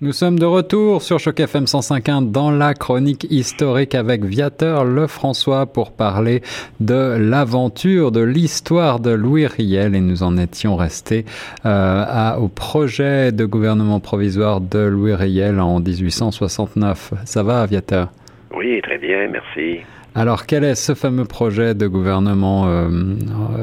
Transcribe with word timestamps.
Nous 0.00 0.12
sommes 0.12 0.38
de 0.38 0.44
retour 0.44 1.02
sur 1.02 1.18
Choc 1.18 1.40
FM 1.40 1.64
105.1 1.64 2.30
dans 2.30 2.52
la 2.52 2.72
chronique 2.72 3.26
historique 3.30 3.96
avec 3.96 4.24
Viateur 4.24 4.84
Lefrançois 4.84 5.66
pour 5.66 5.90
parler 5.90 6.40
de 6.78 7.16
l'aventure, 7.18 8.12
de 8.12 8.20
l'histoire 8.20 9.00
de 9.00 9.10
Louis 9.10 9.48
Riel 9.48 9.96
et 9.96 10.00
nous 10.00 10.22
en 10.22 10.36
étions 10.36 10.76
restés 10.76 11.24
euh, 11.66 12.36
au 12.36 12.46
projet 12.46 13.32
de 13.32 13.44
gouvernement 13.44 13.98
provisoire 13.98 14.60
de 14.60 14.78
Louis 14.78 15.14
Riel 15.14 15.58
en 15.58 15.80
1869. 15.80 17.14
Ça 17.24 17.42
va, 17.42 17.66
Viateur? 17.66 18.12
Oui, 18.54 18.80
très 18.80 18.98
bien, 18.98 19.26
merci. 19.26 19.80
Alors, 20.14 20.46
quel 20.46 20.62
est 20.62 20.76
ce 20.76 20.94
fameux 20.94 21.24
projet 21.24 21.74
de 21.74 21.88
gouvernement 21.88 22.68
euh, 22.68 22.88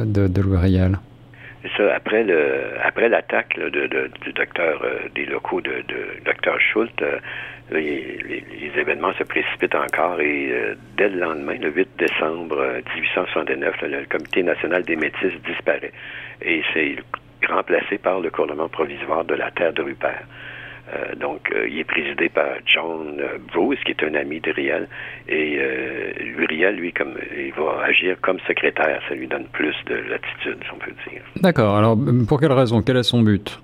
de, 0.03 0.27
de 0.27 0.41
Louis 0.41 0.57
Riel? 0.57 0.99
Après 2.83 3.09
l'attaque 3.09 3.59
du 3.59 4.33
docteur 4.33 4.81
euh, 4.83 5.09
des 5.13 5.25
locaux 5.25 5.61
de, 5.61 5.83
de 5.87 6.23
docteur 6.25 6.59
Schultz, 6.59 6.93
euh, 7.01 7.19
les, 7.71 8.19
les, 8.19 8.79
événements 8.79 9.13
se 9.13 9.23
précipitent 9.23 9.75
encore 9.75 10.19
et 10.19 10.51
euh, 10.51 10.75
dès 10.97 11.09
le 11.09 11.19
lendemain, 11.19 11.55
le 11.55 11.71
8 11.71 11.89
décembre 11.97 12.81
1869, 12.95 13.81
le 13.83 14.05
Comité 14.05 14.43
national 14.43 14.83
des 14.83 14.95
métis 14.95 15.33
disparaît 15.45 15.91
et 16.41 16.61
c'est 16.73 16.95
remplacé 17.47 17.97
par 17.97 18.19
le 18.19 18.29
gouvernement 18.29 18.69
provisoire 18.69 19.23
de 19.23 19.35
la 19.35 19.51
terre 19.51 19.73
de 19.73 19.81
Rupert. 19.81 20.23
Euh, 20.93 21.15
donc, 21.15 21.51
euh, 21.51 21.67
il 21.67 21.79
est 21.79 21.83
présidé 21.83 22.29
par 22.29 22.45
John 22.65 23.19
euh, 23.19 23.37
Bruce, 23.53 23.79
qui 23.85 23.91
est 23.91 24.03
un 24.03 24.13
ami 24.13 24.39
de 24.39 24.51
Riel. 24.51 24.87
Et 25.27 25.59
lui, 26.19 26.45
Riel, 26.45 26.75
lui, 26.75 26.93
comme 26.93 27.15
il 27.35 27.51
va 27.53 27.83
agir 27.85 28.17
comme 28.21 28.39
secrétaire, 28.47 29.01
ça 29.09 29.15
lui 29.15 29.27
donne 29.27 29.45
plus 29.45 29.75
de 29.87 29.95
latitude, 29.95 30.57
si 30.63 30.71
on 30.71 30.77
peut 30.77 30.91
dire. 31.09 31.21
D'accord. 31.37 31.77
Alors, 31.77 31.97
pour 32.27 32.39
quelle 32.39 32.51
raison? 32.51 32.81
Quel 32.81 32.97
est 32.97 33.03
son 33.03 33.21
but? 33.21 33.59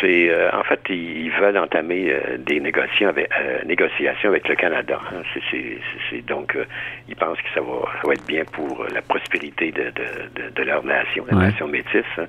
C'est 0.00 0.28
en 0.52 0.64
fait 0.64 0.80
ils, 0.90 1.30
veulent 1.30 1.56
entamer 1.56 2.14
des 2.38 2.58
négociations 2.58 3.08
avec, 3.08 3.30
négociations 3.64 4.28
avec 4.28 4.46
le 4.48 4.56
Canada. 4.56 4.98
Hein. 5.10 5.22
C'est 5.50 6.26
donc 6.26 6.58
ils 7.08 7.16
pensent 7.16 7.38
que 7.38 7.48
ça 7.54 7.60
va, 7.60 7.86
ça 8.02 8.08
va, 8.08 8.12
être 8.12 8.26
bien 8.26 8.44
pour 8.44 8.84
la 8.92 9.00
prospérité 9.02 9.70
de, 9.70 9.84
de, 9.84 10.50
de, 10.50 10.62
leur 10.62 10.84
nation, 10.84 11.24
la 11.30 11.36
nation 11.36 11.68
métisse. 11.68 12.02
Hein. 12.18 12.26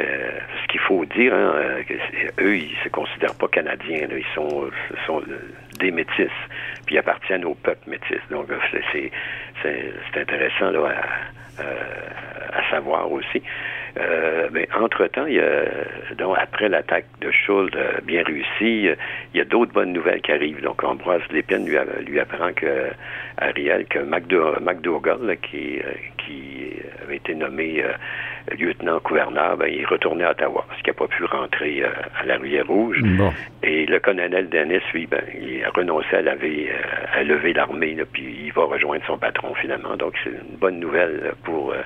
Euh, 0.00 0.30
ce 0.62 0.68
qu'il 0.68 0.80
faut 0.80 1.04
dire, 1.06 1.32
hein, 1.32 1.52
euh, 1.56 1.82
eux, 2.40 2.56
ils 2.56 2.76
se 2.84 2.88
considèrent 2.90 3.34
pas 3.34 3.48
canadiens, 3.48 4.06
ils 4.10 4.34
sont, 4.34 4.68
sont 5.06 5.22
des 5.78 5.90
métis, 5.90 6.30
puis 6.84 6.96
ils 6.96 6.98
appartiennent 6.98 7.44
au 7.44 7.54
peuple 7.54 7.88
métis. 7.88 8.20
Donc, 8.30 8.48
c'est, 8.92 9.10
intéressant 10.14 10.70
là, 10.70 10.92
à, 11.58 12.58
à, 12.58 12.70
savoir 12.70 13.10
aussi. 13.10 13.42
Euh, 13.98 14.48
mais 14.52 14.68
entre-temps, 14.78 15.24
il 15.26 15.36
y 15.36 15.40
a, 15.40 15.64
donc, 16.18 16.36
après 16.38 16.68
l'attaque 16.68 17.06
de 17.22 17.30
Schultz 17.30 17.74
bien 18.04 18.22
réussie, 18.22 18.90
il 19.32 19.38
y 19.38 19.40
a 19.40 19.44
d'autres 19.44 19.72
bonnes 19.72 19.94
nouvelles 19.94 20.20
qui 20.20 20.32
arrivent. 20.32 20.60
Donc, 20.60 20.84
Ambroise 20.84 21.22
Lépine 21.30 21.66
lui, 21.66 21.78
lui 22.06 22.20
apprend 22.20 22.52
que 22.52 22.90
Ariel, 23.38 23.86
que 23.86 23.98
McDougall, 24.00 25.38
qui, 25.38 25.80
qui 26.18 26.72
avait 27.02 27.16
été 27.16 27.34
nommé 27.34 27.82
lieutenant-gouverneur, 28.58 29.56
ben, 29.56 29.66
il 29.66 29.80
est 29.80 29.86
retourné 29.86 30.24
à 30.24 30.30
Ottawa 30.30 30.64
parce 30.68 30.80
qu'il 30.82 30.92
n'a 30.92 30.98
pas 30.98 31.08
pu 31.08 31.24
rentrer 31.24 31.82
euh, 31.82 31.88
à 32.20 32.24
la 32.24 32.36
Rivière-Rouge. 32.36 33.02
Et 33.62 33.86
le 33.86 33.98
colonel 33.98 34.48
Dennis, 34.48 34.80
lui, 34.92 35.06
ben, 35.06 35.22
il 35.40 35.64
a 35.64 35.70
renoncé 35.70 36.16
à, 36.16 36.22
laver, 36.22 36.70
euh, 36.70 37.20
à 37.20 37.22
lever 37.22 37.52
l'armée, 37.52 37.96
puis 38.12 38.44
il 38.44 38.52
va 38.52 38.64
rejoindre 38.64 39.04
son 39.06 39.18
patron 39.18 39.54
finalement. 39.54 39.96
Donc, 39.96 40.14
c'est 40.22 40.30
une 40.30 40.56
bonne 40.58 40.78
nouvelle 40.78 41.32
pour 41.44 41.72
euh, 41.72 41.82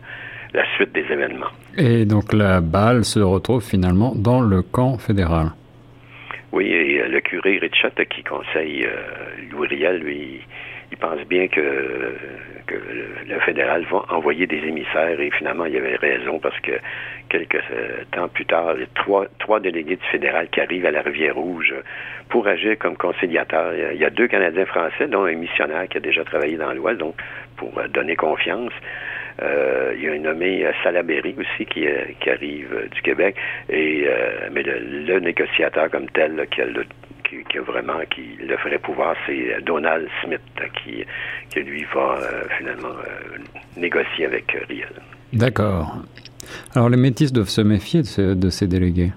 la 0.52 0.64
suite 0.76 0.92
des 0.92 1.04
événements. 1.10 1.50
Et 1.76 2.04
donc, 2.04 2.32
la 2.32 2.60
balle 2.60 3.04
se 3.04 3.20
retrouve 3.20 3.62
finalement 3.62 4.12
dans 4.14 4.40
le 4.40 4.62
camp 4.62 4.98
fédéral. 4.98 5.52
Oui, 6.52 6.66
et 6.66 7.06
le 7.06 7.20
curé 7.20 7.58
Richard 7.58 7.92
qui 8.10 8.24
conseille 8.24 8.84
Louis 9.52 9.68
Riel, 9.68 9.98
lui, 9.98 10.40
il 10.90 10.96
pense 10.98 11.20
bien 11.26 11.48
que, 11.48 11.60
le, 12.68 13.40
fédéral 13.40 13.84
va 13.90 14.04
envoyer 14.10 14.46
des 14.46 14.58
émissaires 14.58 15.18
et 15.18 15.30
finalement 15.30 15.64
il 15.64 15.74
y 15.74 15.78
avait 15.78 15.96
raison 15.96 16.38
parce 16.38 16.58
que 16.60 16.72
quelques 17.28 17.56
euh, 17.72 18.04
temps 18.12 18.28
plus 18.28 18.44
tard, 18.44 18.68
a 18.70 18.74
trois, 18.94 19.26
trois 19.38 19.60
délégués 19.60 19.96
du 19.96 20.06
fédéral 20.06 20.48
qui 20.50 20.60
arrivent 20.60 20.86
à 20.86 20.90
la 20.90 21.00
Rivière-Rouge 21.00 21.74
pour 22.28 22.46
agir 22.46 22.76
comme 22.78 22.96
conciliateurs. 22.96 23.72
Il 23.92 23.98
y 23.98 24.04
a 24.04 24.10
deux 24.10 24.28
Canadiens 24.28 24.66
français, 24.66 25.08
dont 25.08 25.24
un 25.24 25.34
missionnaire 25.34 25.88
qui 25.88 25.96
a 25.96 26.00
déjà 26.00 26.24
travaillé 26.24 26.56
dans 26.56 26.72
l'Ouest, 26.72 26.98
donc 26.98 27.14
pour 27.56 27.76
euh, 27.78 27.88
donner 27.88 28.16
confiance. 28.16 28.72
Euh, 29.42 29.94
il 29.96 30.04
y 30.04 30.08
a 30.08 30.12
un 30.12 30.18
nommé 30.18 30.66
Salaberry 30.82 31.34
aussi 31.38 31.64
qui, 31.66 31.86
qui 32.20 32.30
arrive 32.30 32.88
du 32.90 33.00
Québec, 33.00 33.36
et 33.70 34.06
mais 34.52 34.62
le, 34.62 35.18
négociateur 35.20 35.88
comme 35.90 36.10
tel 36.10 36.46
qui 36.50 36.60
a 36.60 36.66
le 36.66 36.84
qui, 37.30 37.58
vraiment 37.58 38.00
qui 38.10 38.36
le 38.40 38.56
ferait 38.56 38.78
pouvoir, 38.78 39.14
c'est 39.26 39.62
Donald 39.64 40.08
Smith 40.22 40.40
qui, 40.82 41.04
qui 41.50 41.60
lui 41.60 41.84
va 41.94 42.18
euh, 42.18 42.44
finalement 42.58 42.88
euh, 42.88 43.38
négocier 43.76 44.26
avec 44.26 44.54
euh, 44.54 44.64
Riel. 44.68 44.88
D'accord. 45.32 45.96
Alors 46.74 46.88
les 46.88 46.96
métis 46.96 47.32
doivent 47.32 47.48
se 47.48 47.60
méfier 47.60 48.02
de, 48.02 48.50
ces 48.50 48.66
délégués. 48.66 49.12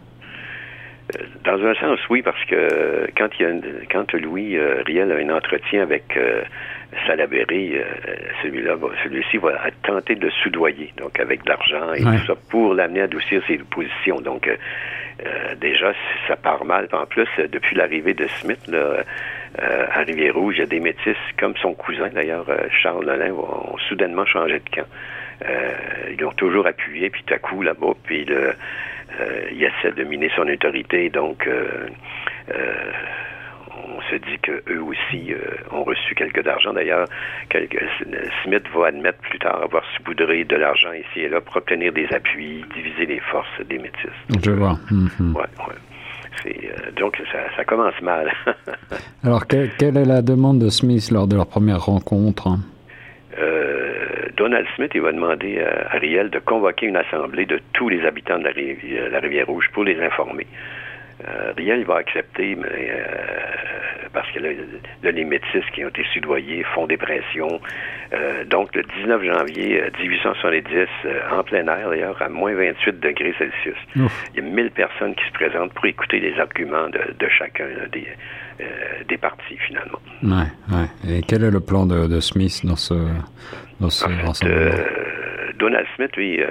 Dans 1.43 1.61
un 1.63 1.73
sens, 1.75 1.99
oui, 2.09 2.21
parce 2.21 2.43
que 2.45 3.09
quand, 3.17 3.29
il 3.39 3.43
y 3.43 3.45
a 3.45 3.51
quand 3.91 4.13
Louis 4.13 4.57
Riel 4.85 5.11
a 5.11 5.15
un 5.15 5.35
entretien 5.35 5.81
avec 5.81 6.17
Salaberry, 7.05 7.73
celui-là, 8.41 8.75
celui-ci 9.03 9.37
va 9.37 9.59
tenter 9.83 10.15
de 10.15 10.29
soudoyer, 10.43 10.93
donc 10.97 11.19
avec 11.19 11.43
de 11.43 11.49
l'argent 11.49 11.93
et 11.93 12.01
tout 12.01 12.25
ça, 12.25 12.35
pour 12.49 12.73
l'amener 12.73 13.01
à 13.01 13.03
adoucir 13.05 13.41
ses 13.47 13.57
positions. 13.57 14.21
Donc, 14.21 14.49
euh, 15.25 15.55
déjà, 15.55 15.93
ça 16.27 16.35
part 16.35 16.65
mal. 16.65 16.87
En 16.91 17.05
plus, 17.05 17.27
depuis 17.37 17.75
l'arrivée 17.75 18.13
de 18.13 18.27
Smith 18.27 18.65
là, 18.67 19.03
euh, 19.61 19.85
à 19.91 19.99
Rivière-Rouge, 19.99 20.55
il 20.57 20.59
y 20.59 20.63
a 20.63 20.67
des 20.67 20.79
métis, 20.79 21.17
comme 21.39 21.55
son 21.57 21.73
cousin 21.73 22.09
d'ailleurs, 22.09 22.49
euh, 22.49 22.67
Charles 22.81 23.05
Nolin, 23.05 23.33
ont 23.33 23.77
soudainement 23.89 24.25
changé 24.25 24.59
de 24.59 24.69
camp. 24.69 24.87
ils 26.09 26.19
l'ont 26.19 26.31
toujours 26.31 26.67
appuyé, 26.67 27.09
puis 27.09 27.23
tout 27.23 27.33
à 27.33 27.37
coup 27.37 27.61
là-bas, 27.61 27.93
puis 28.03 28.25
le, 28.25 28.53
il 29.51 29.63
essaie 29.63 29.91
de 29.91 30.03
miner 30.03 30.31
son 30.35 30.47
autorité. 30.47 31.09
Donc, 31.09 31.47
on 33.77 34.01
se 34.09 34.15
dit 34.15 34.39
qu'eux 34.41 34.81
aussi 34.81 35.33
euh, 35.33 35.39
ont 35.71 35.83
reçu 35.83 36.15
quelques 36.15 36.43
d'argent. 36.43 36.73
D'ailleurs, 36.73 37.07
Smith 38.43 38.63
va 38.73 38.87
admettre 38.87 39.19
plus 39.19 39.39
tard 39.39 39.61
avoir 39.63 39.83
saupoudré 39.97 40.43
de 40.43 40.55
l'argent 40.55 40.91
ici 40.93 41.21
et 41.21 41.29
là 41.29 41.41
pour 41.41 41.57
obtenir 41.57 41.91
des 41.91 42.07
appuis, 42.11 42.63
diviser 42.75 43.05
les 43.05 43.19
forces 43.19 43.61
des 43.67 43.77
métis. 43.77 44.11
Je 44.43 44.51
vois. 44.51 44.77
Mhm. 44.91 45.35
Euh, 46.45 46.91
donc, 46.97 47.21
ça, 47.55 47.63
commence 47.63 47.99
mal. 48.01 48.31
Alors, 49.23 49.45
quelle 49.47 49.97
est 49.97 50.05
la 50.05 50.21
demande 50.21 50.59
de 50.59 50.69
Smith 50.69 51.09
lors 51.11 51.27
de 51.27 51.35
leur 51.35 51.47
première 51.47 51.85
rencontre? 51.85 52.49
Euh, 53.39 54.27
Donald 54.35 54.67
Smith, 54.75 54.91
il 54.93 55.01
va 55.01 55.11
demander 55.11 55.61
à 55.61 55.95
Ariel 55.95 56.29
de 56.29 56.39
convoquer 56.39 56.87
une 56.87 56.97
assemblée 56.97 57.45
de 57.45 57.59
tous 57.73 57.89
les 57.89 58.05
habitants 58.05 58.39
de 58.39 58.43
la 59.09 59.19
Rivière-Rouge 59.19 59.69
pour 59.73 59.83
les 59.83 59.99
informer. 60.01 60.47
Euh, 61.27 61.53
Riel 61.55 61.79
il 61.79 61.85
va 61.85 61.97
accepter, 61.97 62.55
mais 62.55 62.89
euh, 62.89 64.07
parce 64.13 64.29
que 64.31 64.39
là, 64.39 64.49
les 65.11 65.25
métis 65.25 65.63
qui 65.73 65.85
ont 65.85 65.89
été 65.89 66.03
soudoyés 66.13 66.63
font 66.73 66.87
des 66.87 66.97
pressions. 66.97 67.61
Euh, 68.13 68.43
donc, 68.45 68.75
le 68.75 68.83
19 68.83 69.23
janvier 69.23 69.83
1870, 69.99 70.87
en 71.31 71.43
plein 71.43 71.67
air 71.67 71.89
d'ailleurs, 71.89 72.21
à 72.21 72.29
moins 72.29 72.53
28 72.53 72.99
degrés 72.99 73.33
Celsius, 73.37 73.77
il 73.95 74.03
y 74.35 74.39
a 74.39 74.41
1000 74.41 74.71
personnes 74.71 75.15
qui 75.15 75.25
se 75.25 75.33
présentent 75.33 75.73
pour 75.73 75.85
écouter 75.85 76.19
les 76.19 76.37
arguments 76.39 76.89
de, 76.89 77.27
chacun 77.29 77.65
des, 77.91 78.07
des 79.07 79.17
partis, 79.17 79.57
finalement. 79.67 79.99
Ouais, 80.23 80.75
ouais. 80.75 81.17
Et 81.17 81.21
quel 81.21 81.43
est 81.43 81.51
le 81.51 81.59
plan 81.59 81.85
de, 81.85 82.19
Smith 82.19 82.61
dans 82.65 82.75
ce, 82.75 82.93
dans 83.79 83.89
ce 83.89 84.05
Donald 85.63 85.87
Smith, 85.95 86.13
lui, 86.17 86.41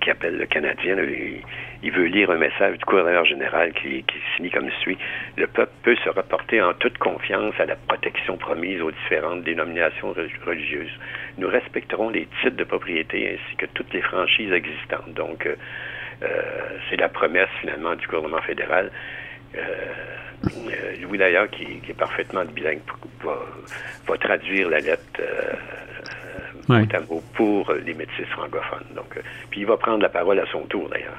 qui 0.00 0.10
appelle 0.10 0.38
le 0.38 0.46
Canadien, 0.46 0.94
lui, 0.94 1.42
il 1.82 1.90
veut 1.90 2.04
lire 2.04 2.30
un 2.30 2.38
message 2.38 2.78
du 2.78 2.84
gouverneur 2.84 3.24
général 3.24 3.72
qui, 3.72 4.04
qui 4.04 4.18
signe 4.36 4.48
comme 4.50 4.70
suit. 4.80 4.96
Le 5.36 5.48
peuple 5.48 5.72
peut 5.82 5.96
se 6.04 6.08
rapporter 6.08 6.62
en 6.62 6.72
toute 6.74 6.98
confiance 6.98 7.54
à 7.58 7.66
la 7.66 7.74
protection 7.74 8.36
promise 8.36 8.80
aux 8.80 8.92
différentes 8.92 9.42
dénominations 9.42 10.14
religieuses. 10.46 10.92
Nous 11.38 11.48
respecterons 11.48 12.10
les 12.10 12.28
titres 12.40 12.56
de 12.56 12.62
propriété 12.62 13.34
ainsi 13.34 13.56
que 13.56 13.66
toutes 13.66 13.92
les 13.92 14.02
franchises 14.02 14.52
existantes. 14.52 15.12
Donc, 15.14 15.44
euh, 15.44 15.56
euh, 16.22 16.26
c'est 16.88 16.96
la 16.96 17.08
promesse 17.08 17.50
finalement 17.60 17.96
du 17.96 18.06
gouvernement 18.06 18.42
fédéral. 18.42 18.92
Euh, 19.56 20.94
Louis 21.02 21.18
d'ailleurs, 21.18 21.50
qui, 21.50 21.80
est 21.88 21.98
parfaitement 21.98 22.44
bilingue, 22.44 22.80
va, 23.24 23.38
va 24.06 24.16
traduire 24.16 24.70
la 24.70 24.78
lettre 24.78 25.20
pour 27.34 27.72
les 27.72 27.94
métis 27.94 28.26
francophones. 28.30 28.86
Donc, 28.94 29.18
puis 29.50 29.60
il 29.60 29.66
va 29.66 29.76
prendre 29.76 30.02
la 30.02 30.08
parole 30.08 30.38
à 30.38 30.46
son 30.52 30.60
tour 30.62 30.88
d'ailleurs. 30.88 31.16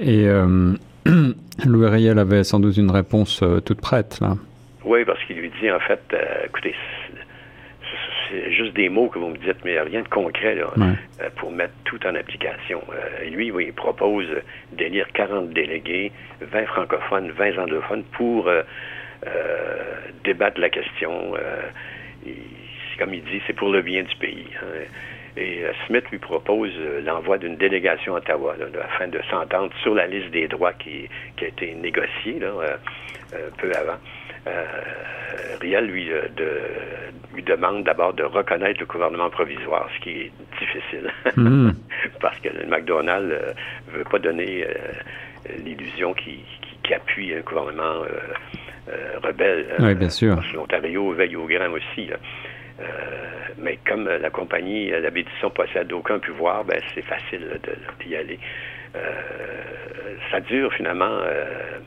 Et 0.00 0.26
euh, 0.26 0.74
Louis 1.66 1.88
Riel 1.88 2.18
avait 2.18 2.42
sans 2.44 2.58
doute 2.58 2.76
une 2.76 2.90
réponse 2.90 3.42
euh, 3.42 3.60
toute 3.60 3.80
prête, 3.80 4.18
là. 4.20 4.34
Oui, 4.84 5.04
parce 5.04 5.22
qu'il 5.24 5.36
lui 5.36 5.50
dit, 5.60 5.70
en 5.70 5.80
fait, 5.80 6.00
euh, 6.14 6.46
écoutez, 6.46 6.74
c'est 8.30 8.50
juste 8.52 8.74
des 8.74 8.88
mots 8.88 9.08
que 9.08 9.18
vous 9.18 9.28
me 9.28 9.36
dites, 9.36 9.62
mais 9.64 9.78
rien 9.78 10.00
de 10.00 10.08
concret 10.08 10.54
là, 10.54 10.68
pour 11.36 11.50
mettre 11.50 11.74
tout 11.84 11.98
en 12.06 12.14
application. 12.14 12.80
et 13.22 13.28
lui, 13.28 13.50
oui, 13.50 13.66
il 13.68 13.72
propose 13.72 14.26
d'élire 14.72 15.06
40 15.12 15.50
délégués, 15.50 16.12
20 16.40 16.66
francophones, 16.66 17.32
20 17.32 17.58
anglophones 17.58 18.04
pour 18.12 18.48
débattre 20.22 20.60
la 20.60 20.70
question. 20.70 21.34
Comme 23.00 23.14
il 23.14 23.24
dit, 23.24 23.40
c'est 23.46 23.54
pour 23.54 23.70
le 23.70 23.80
bien 23.80 24.02
du 24.02 24.14
pays. 24.16 24.46
Hein. 24.62 24.84
Et 25.36 25.64
euh, 25.64 25.72
Smith 25.86 26.04
lui 26.10 26.18
propose 26.18 26.72
euh, 26.76 27.00
l'envoi 27.00 27.38
d'une 27.38 27.56
délégation 27.56 28.14
à 28.14 28.18
Ottawa 28.18 28.56
afin 28.84 29.08
de 29.08 29.20
s'entendre 29.30 29.72
sur 29.82 29.94
la 29.94 30.06
liste 30.06 30.30
des 30.30 30.48
droits 30.48 30.74
qui, 30.74 31.08
a 31.40 31.46
été 31.46 31.74
négociée 31.74 32.38
là, 32.40 32.52
euh, 33.32 33.48
peu 33.58 33.72
avant. 33.74 33.98
Riel 35.60 35.86
lui, 35.86 36.10
lui 37.34 37.42
demande 37.42 37.84
d'abord 37.84 38.14
de 38.14 38.24
reconnaître 38.24 38.80
le 38.80 38.86
gouvernement 38.86 39.28
provisoire, 39.28 39.88
ce 39.94 40.02
qui 40.02 40.10
est 40.10 40.32
difficile, 40.58 41.10
hmm. 41.36 41.70
parce 42.20 42.38
que 42.40 42.48
le 42.48 42.66
McDonald 42.66 43.30
ne 43.88 43.98
veut 43.98 44.04
pas 44.04 44.18
donner 44.18 44.66
l'illusion 45.62 46.14
qu'il 46.14 46.40
appuie 46.94 47.34
un 47.34 47.40
gouvernement 47.40 48.02
rebelle. 49.22 49.66
Oui, 49.78 49.94
bien 49.94 50.08
sûr. 50.08 50.42
L'Ontario 50.54 51.12
veille 51.12 51.36
au 51.36 51.46
grand 51.46 51.70
aussi. 51.70 52.10
Mais 53.58 53.78
comme 53.86 54.08
la 54.08 54.30
compagnie, 54.30 54.90
la 54.90 55.10
bédition 55.10 55.50
possède 55.50 55.92
aucun 55.92 56.18
pouvoir, 56.18 56.64
ben 56.64 56.80
c'est 56.94 57.02
facile 57.02 57.60
d'y 58.04 58.16
aller. 58.16 58.38
Euh, 58.96 59.00
ça 60.30 60.40
dure 60.40 60.72
finalement. 60.74 61.18
Euh, 61.24 61.78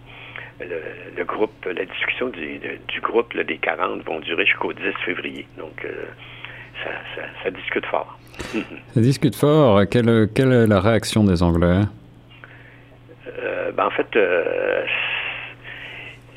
le, 1.18 1.24
groupe, 1.26 1.66
la 1.66 1.84
discussion 1.84 2.30
du, 2.30 3.02
groupe 3.02 3.36
des 3.36 3.58
40 3.58 4.04
vont 4.06 4.20
durer 4.20 4.46
jusqu'au 4.46 4.72
10 4.72 4.82
février. 5.04 5.46
Donc, 5.58 5.86
ça, 7.44 7.50
discute 7.50 7.86
fort. 7.88 8.18
ça 8.94 9.02
discute 9.02 9.36
fort. 9.36 9.82
Quelle, 9.90 10.30
quelle, 10.34 10.54
est 10.54 10.68
la 10.68 10.80
réaction 10.80 11.24
des 11.24 11.44
Anglais? 11.44 11.82
ben, 13.76 13.86
en 13.86 13.90
fait, 13.90 14.08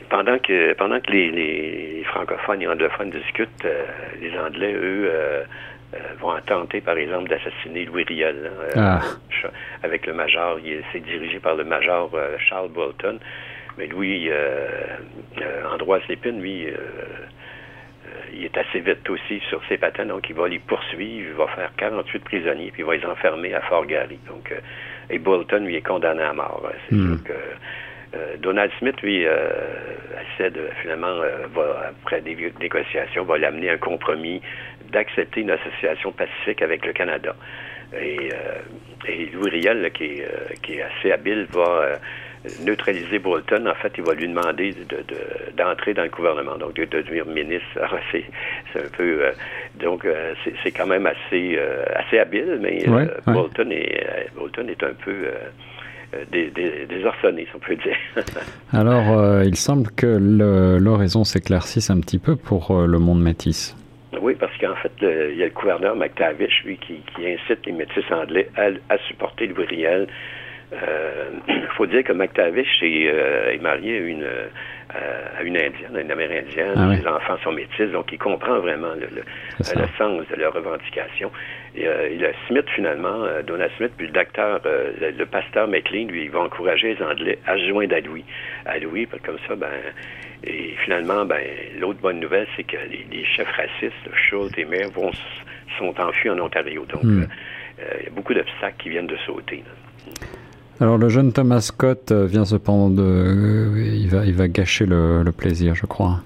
pendant 0.08 0.38
que 0.38 0.73
pendant 0.75 1.00
que 1.00 1.11
les, 1.11 2.05
francophones 2.05 2.62
et 2.62 2.69
anglophones 2.69 3.11
discutent, 3.11 3.64
euh, 3.64 3.85
les 4.20 4.37
Anglais, 4.38 4.73
eux, 4.73 5.11
euh, 5.12 5.43
euh, 5.94 5.99
vont 6.20 6.35
tenter, 6.47 6.81
par 6.81 6.97
exemple, 6.97 7.29
d'assassiner 7.29 7.85
Louis 7.85 8.05
Riel 8.05 8.50
hein, 8.76 9.00
ah. 9.43 9.49
avec 9.82 10.06
le 10.06 10.12
major. 10.12 10.58
Il 10.64 10.82
s'est 10.93 11.00
dirigé 11.00 11.38
par 11.41 11.56
le 11.56 11.64
major 11.64 12.11
Charles 12.38 12.70
Bolton. 12.70 13.19
Mais 13.79 13.87
Louis, 13.87 14.31
Androise 15.70 16.03
Lépine, 16.09 16.41
lui, 16.41 16.67
il 18.32 18.44
est 18.44 18.56
assez 18.56 18.81
vite 18.81 19.09
aussi 19.11 19.41
sur 19.50 19.61
ses 19.69 19.76
patins, 19.76 20.06
donc 20.06 20.29
il 20.31 20.35
va 20.35 20.49
les 20.49 20.59
poursuivre, 20.59 21.29
il 21.31 21.37
va 21.37 21.47
faire 21.49 21.70
48 21.76 22.25
prisonniers, 22.25 22.70
puis 22.70 22.82
il 22.82 22.87
va 22.87 22.97
les 22.97 23.05
enfermer 23.05 23.52
à 23.52 23.61
Fort 23.61 23.85
Garry. 23.85 24.19
Donc, 24.29 24.55
et 25.11 25.19
Bolton, 25.19 25.64
lui, 25.64 25.76
est 25.76 25.87
condamné 25.87 26.23
à 26.23 26.32
mort. 26.32 26.67
Hein. 26.67 26.76
C'est 26.88 26.97
hmm. 26.97 27.17
sûr 27.17 27.25
que 27.25 27.35
euh, 28.16 28.36
Donald 28.38 28.70
Smith, 28.78 29.00
lui, 29.02 29.26
euh, 29.26 29.48
essaie 30.34 30.50
de, 30.50 30.68
finalement, 30.80 31.06
euh, 31.06 31.46
va, 31.54 31.90
après 31.90 32.20
des 32.20 32.36
négociations, 32.60 33.24
va 33.24 33.38
l'amener 33.38 33.70
un 33.70 33.76
compromis 33.76 34.40
d'accepter 34.92 35.40
une 35.40 35.50
association 35.50 36.12
pacifique 36.12 36.62
avec 36.62 36.86
le 36.86 36.92
Canada. 36.92 37.34
Et, 38.00 38.30
Louis 39.32 39.50
Riel, 39.50 39.90
qui, 39.92 40.20
est, 40.20 40.82
assez 40.82 41.12
habile, 41.12 41.46
va 41.50 41.98
neutraliser 42.64 43.18
Bolton. 43.20 43.66
En 43.68 43.74
fait, 43.74 43.92
il 43.96 44.04
va 44.04 44.14
lui 44.14 44.26
demander 44.26 44.74
d'entrer 45.56 45.94
dans 45.94 46.02
le 46.02 46.08
gouvernement, 46.08 46.56
donc 46.56 46.74
de, 46.74 46.84
devenir 46.84 47.24
ministre. 47.26 47.66
c'est, 48.10 48.24
un 48.74 48.88
peu... 48.96 49.30
donc, 49.76 50.06
c'est, 50.64 50.72
quand 50.72 50.86
même 50.86 51.06
assez, 51.06 51.58
assez 51.94 52.18
habile, 52.18 52.58
mais 52.60 52.84
Bolton, 53.26 53.70
est, 53.70 54.30
Bolton 54.34 54.66
est 54.68 54.82
un 54.82 54.94
peu 54.94 55.28
euh, 56.16 56.24
des, 56.30 56.50
des, 56.50 56.86
si 56.88 57.54
on 57.54 57.58
peut 57.58 57.76
dire. 57.76 57.96
Alors, 58.72 59.18
euh, 59.18 59.44
il 59.44 59.56
semble 59.56 59.90
que 59.90 60.06
l'horizon 60.78 61.24
s'éclaircisse 61.24 61.90
un 61.90 62.00
petit 62.00 62.18
peu 62.18 62.36
pour 62.36 62.70
euh, 62.70 62.86
le 62.86 62.98
monde 62.98 63.22
métis. 63.22 63.76
Oui, 64.20 64.34
parce 64.38 64.56
qu'en 64.58 64.74
fait, 64.76 64.92
il 65.02 65.36
y 65.36 65.42
a 65.42 65.46
le 65.46 65.52
gouverneur 65.52 65.94
McTavish, 65.94 66.64
lui, 66.64 66.78
qui, 66.78 67.02
incite 67.18 67.64
les 67.66 67.72
métis 67.72 68.04
anglais 68.10 68.48
à, 68.56 68.98
supporter 69.08 69.46
Louis 69.46 69.66
Riel. 69.66 70.06
Il 70.72 71.68
faut 71.76 71.86
dire 71.86 72.02
que 72.02 72.12
McTavish 72.12 72.82
est, 72.82 73.60
marié 73.60 73.98
à 73.98 74.00
une, 74.00 74.26
à 75.38 75.42
une 75.42 75.56
Indienne, 75.56 75.98
une 76.00 76.10
Amérindienne. 76.10 76.74
Ah 76.76 76.94
Les 76.94 77.06
enfants 77.06 77.36
sont 77.44 77.52
métis, 77.52 77.90
donc 77.92 78.10
il 78.10 78.18
comprend 78.18 78.58
vraiment 78.58 78.94
le, 78.94 79.08
le 79.58 79.86
sens 79.98 80.22
de 80.28 80.36
leurs 80.36 80.54
revendications. 80.54 81.30
Et, 81.76 81.87
euh, 81.87 82.08
il 82.11 82.25
a 82.25 82.31
Smith, 82.49 82.64
finalement, 82.75 83.25
euh, 83.25 83.43
Donald 83.43 83.70
Smith, 83.76 83.93
puis 83.96 84.06
le 84.06 84.12
docteur, 84.12 84.61
euh, 84.67 84.93
le, 85.17 85.26
pasteur 85.26 85.69
McLean, 85.69 86.06
lui, 86.06 86.25
il 86.25 86.31
va 86.31 86.40
encourager 86.40 86.94
les 86.94 87.02
Anglais 87.05 87.38
à 87.46 87.56
se 87.56 87.69
joindre 87.69 87.94
à 87.94 88.00
Louis. 88.00 88.25
À 88.64 88.78
Louis, 88.78 89.06
comme 89.25 89.37
ça, 89.46 89.55
ben, 89.56 89.69
et 90.44 90.75
finalement, 90.84 91.25
ben, 91.25 91.43
l'autre 91.78 92.00
bonne 92.00 92.20
nouvelle, 92.20 92.46
c'est 92.56 92.64
que 92.64 92.76
les, 93.11 93.25
chefs 93.25 93.50
racistes, 93.50 93.94
Schultz 94.14 94.56
et 94.56 94.64
Mayer, 94.64 94.88
vont, 94.94 95.11
sont 95.78 95.94
enfuis 96.00 96.31
en 96.31 96.38
Ontario. 96.38 96.84
Donc, 96.87 97.02
hmm. 97.02 97.26
il 97.78 98.05
y 98.05 98.06
a 98.06 98.11
beaucoup 98.11 98.32
d'obstacles 98.32 98.76
qui 98.82 98.88
viennent 98.88 99.06
de 99.06 99.17
sauter. 99.26 99.62
Alors, 100.81 100.99
le 100.99 101.08
jeune 101.08 101.32
Thomas 101.32 101.61
Scott 101.61 102.12
vient 102.12 102.44
cependant 102.44 102.90
de. 102.90 103.73
il, 103.76 104.08
va, 104.08 104.25
il 104.25 104.34
va 104.34 104.49
gâcher 104.49 104.87
le 104.87 105.31
plaisir, 105.32 105.75
je 105.75 105.87
crois. 105.87 106.20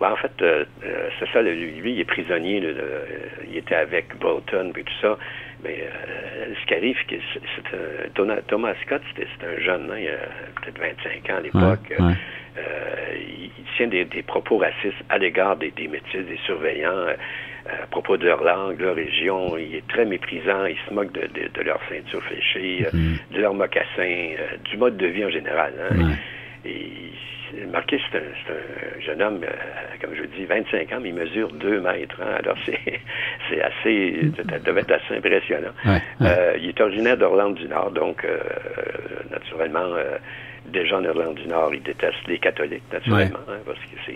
Ben, 0.00 0.12
en 0.12 0.16
fait, 0.16 0.32
euh, 0.40 0.64
euh, 0.82 1.08
c'est 1.18 1.28
ça, 1.30 1.42
lui, 1.42 1.74
il 1.84 2.00
est 2.00 2.04
prisonnier, 2.04 2.62
il 3.50 3.56
était 3.58 3.74
avec 3.74 4.16
Bolton 4.18 4.72
et 4.74 4.82
tout 4.82 4.92
ça. 5.02 5.18
Mais 5.62 5.82
euh, 5.82 6.54
ce 6.58 6.66
qui 6.66 6.74
arrive, 6.74 6.96
c'est 7.06 8.14
Thomas 8.14 8.74
Scott, 8.86 9.02
c'était 9.14 9.46
un 9.46 9.60
jeune, 9.60 9.90
hein, 9.92 9.98
il 9.98 10.08
a 10.08 10.62
peut-être 10.62 10.80
25 10.80 11.30
ans 11.30 11.36
à 11.36 11.40
l'époque. 11.40 11.92
il, 13.14 13.50
tient 13.76 13.88
des, 13.88 14.22
propos 14.22 14.56
racistes 14.56 15.04
à 15.10 15.18
l'égard 15.18 15.56
des, 15.56 15.70
des 15.70 15.88
métis, 15.88 16.24
des 16.26 16.38
surveillants, 16.46 17.06
à 17.66 17.86
propos 17.90 18.16
de 18.16 18.24
leur 18.24 18.42
langue, 18.42 18.80
leur 18.80 18.94
région. 18.94 19.58
Il 19.58 19.74
est 19.74 19.86
très 19.86 20.06
méprisant, 20.06 20.64
il 20.64 20.78
se 20.88 20.94
moque 20.94 21.12
de, 21.12 21.62
leur 21.62 21.80
ceinture 21.90 22.22
fléchée, 22.22 22.86
mm-hmm. 22.90 23.34
de 23.34 23.40
leur 23.40 23.52
mocassin, 23.52 24.34
du 24.64 24.78
mode 24.78 24.96
de 24.96 25.06
vie 25.06 25.26
en 25.26 25.30
général. 25.30 25.74
Hein. 25.90 26.12
Et 26.64 27.12
Marquis, 27.72 28.00
c'est 28.10 28.18
un, 28.18 29.00
jeune 29.00 29.22
homme, 29.22 29.40
euh, 29.42 29.48
comme 30.00 30.14
je 30.14 30.22
vous 30.22 30.28
dis, 30.28 30.44
25 30.44 30.92
ans, 30.92 30.98
mais 31.00 31.08
il 31.10 31.14
mesure 31.14 31.50
2 31.52 31.80
mètres. 31.80 32.16
Hein. 32.20 32.38
alors, 32.42 32.56
c'est 32.66 33.62
assez, 33.62 34.30
ça 34.36 34.58
devait 34.58 34.80
être 34.82 34.92
assez 34.92 35.16
impressionnant. 35.16 35.72
Euh, 36.22 36.56
il 36.60 36.68
est 36.68 36.80
originaire 36.80 37.16
d'Orlande 37.16 37.54
du 37.54 37.66
Nord, 37.68 37.90
donc, 37.90 38.24
euh, 38.24 38.38
naturellement, 39.30 39.96
déjà 40.66 40.98
en 40.98 41.04
Irlande 41.04 41.36
du 41.36 41.48
Nord, 41.48 41.74
il 41.74 41.82
déteste 41.82 42.26
les 42.28 42.38
catholiques, 42.38 42.82
naturellement, 42.92 43.38
hein, 43.48 43.58
parce 43.66 43.78
que 43.78 44.12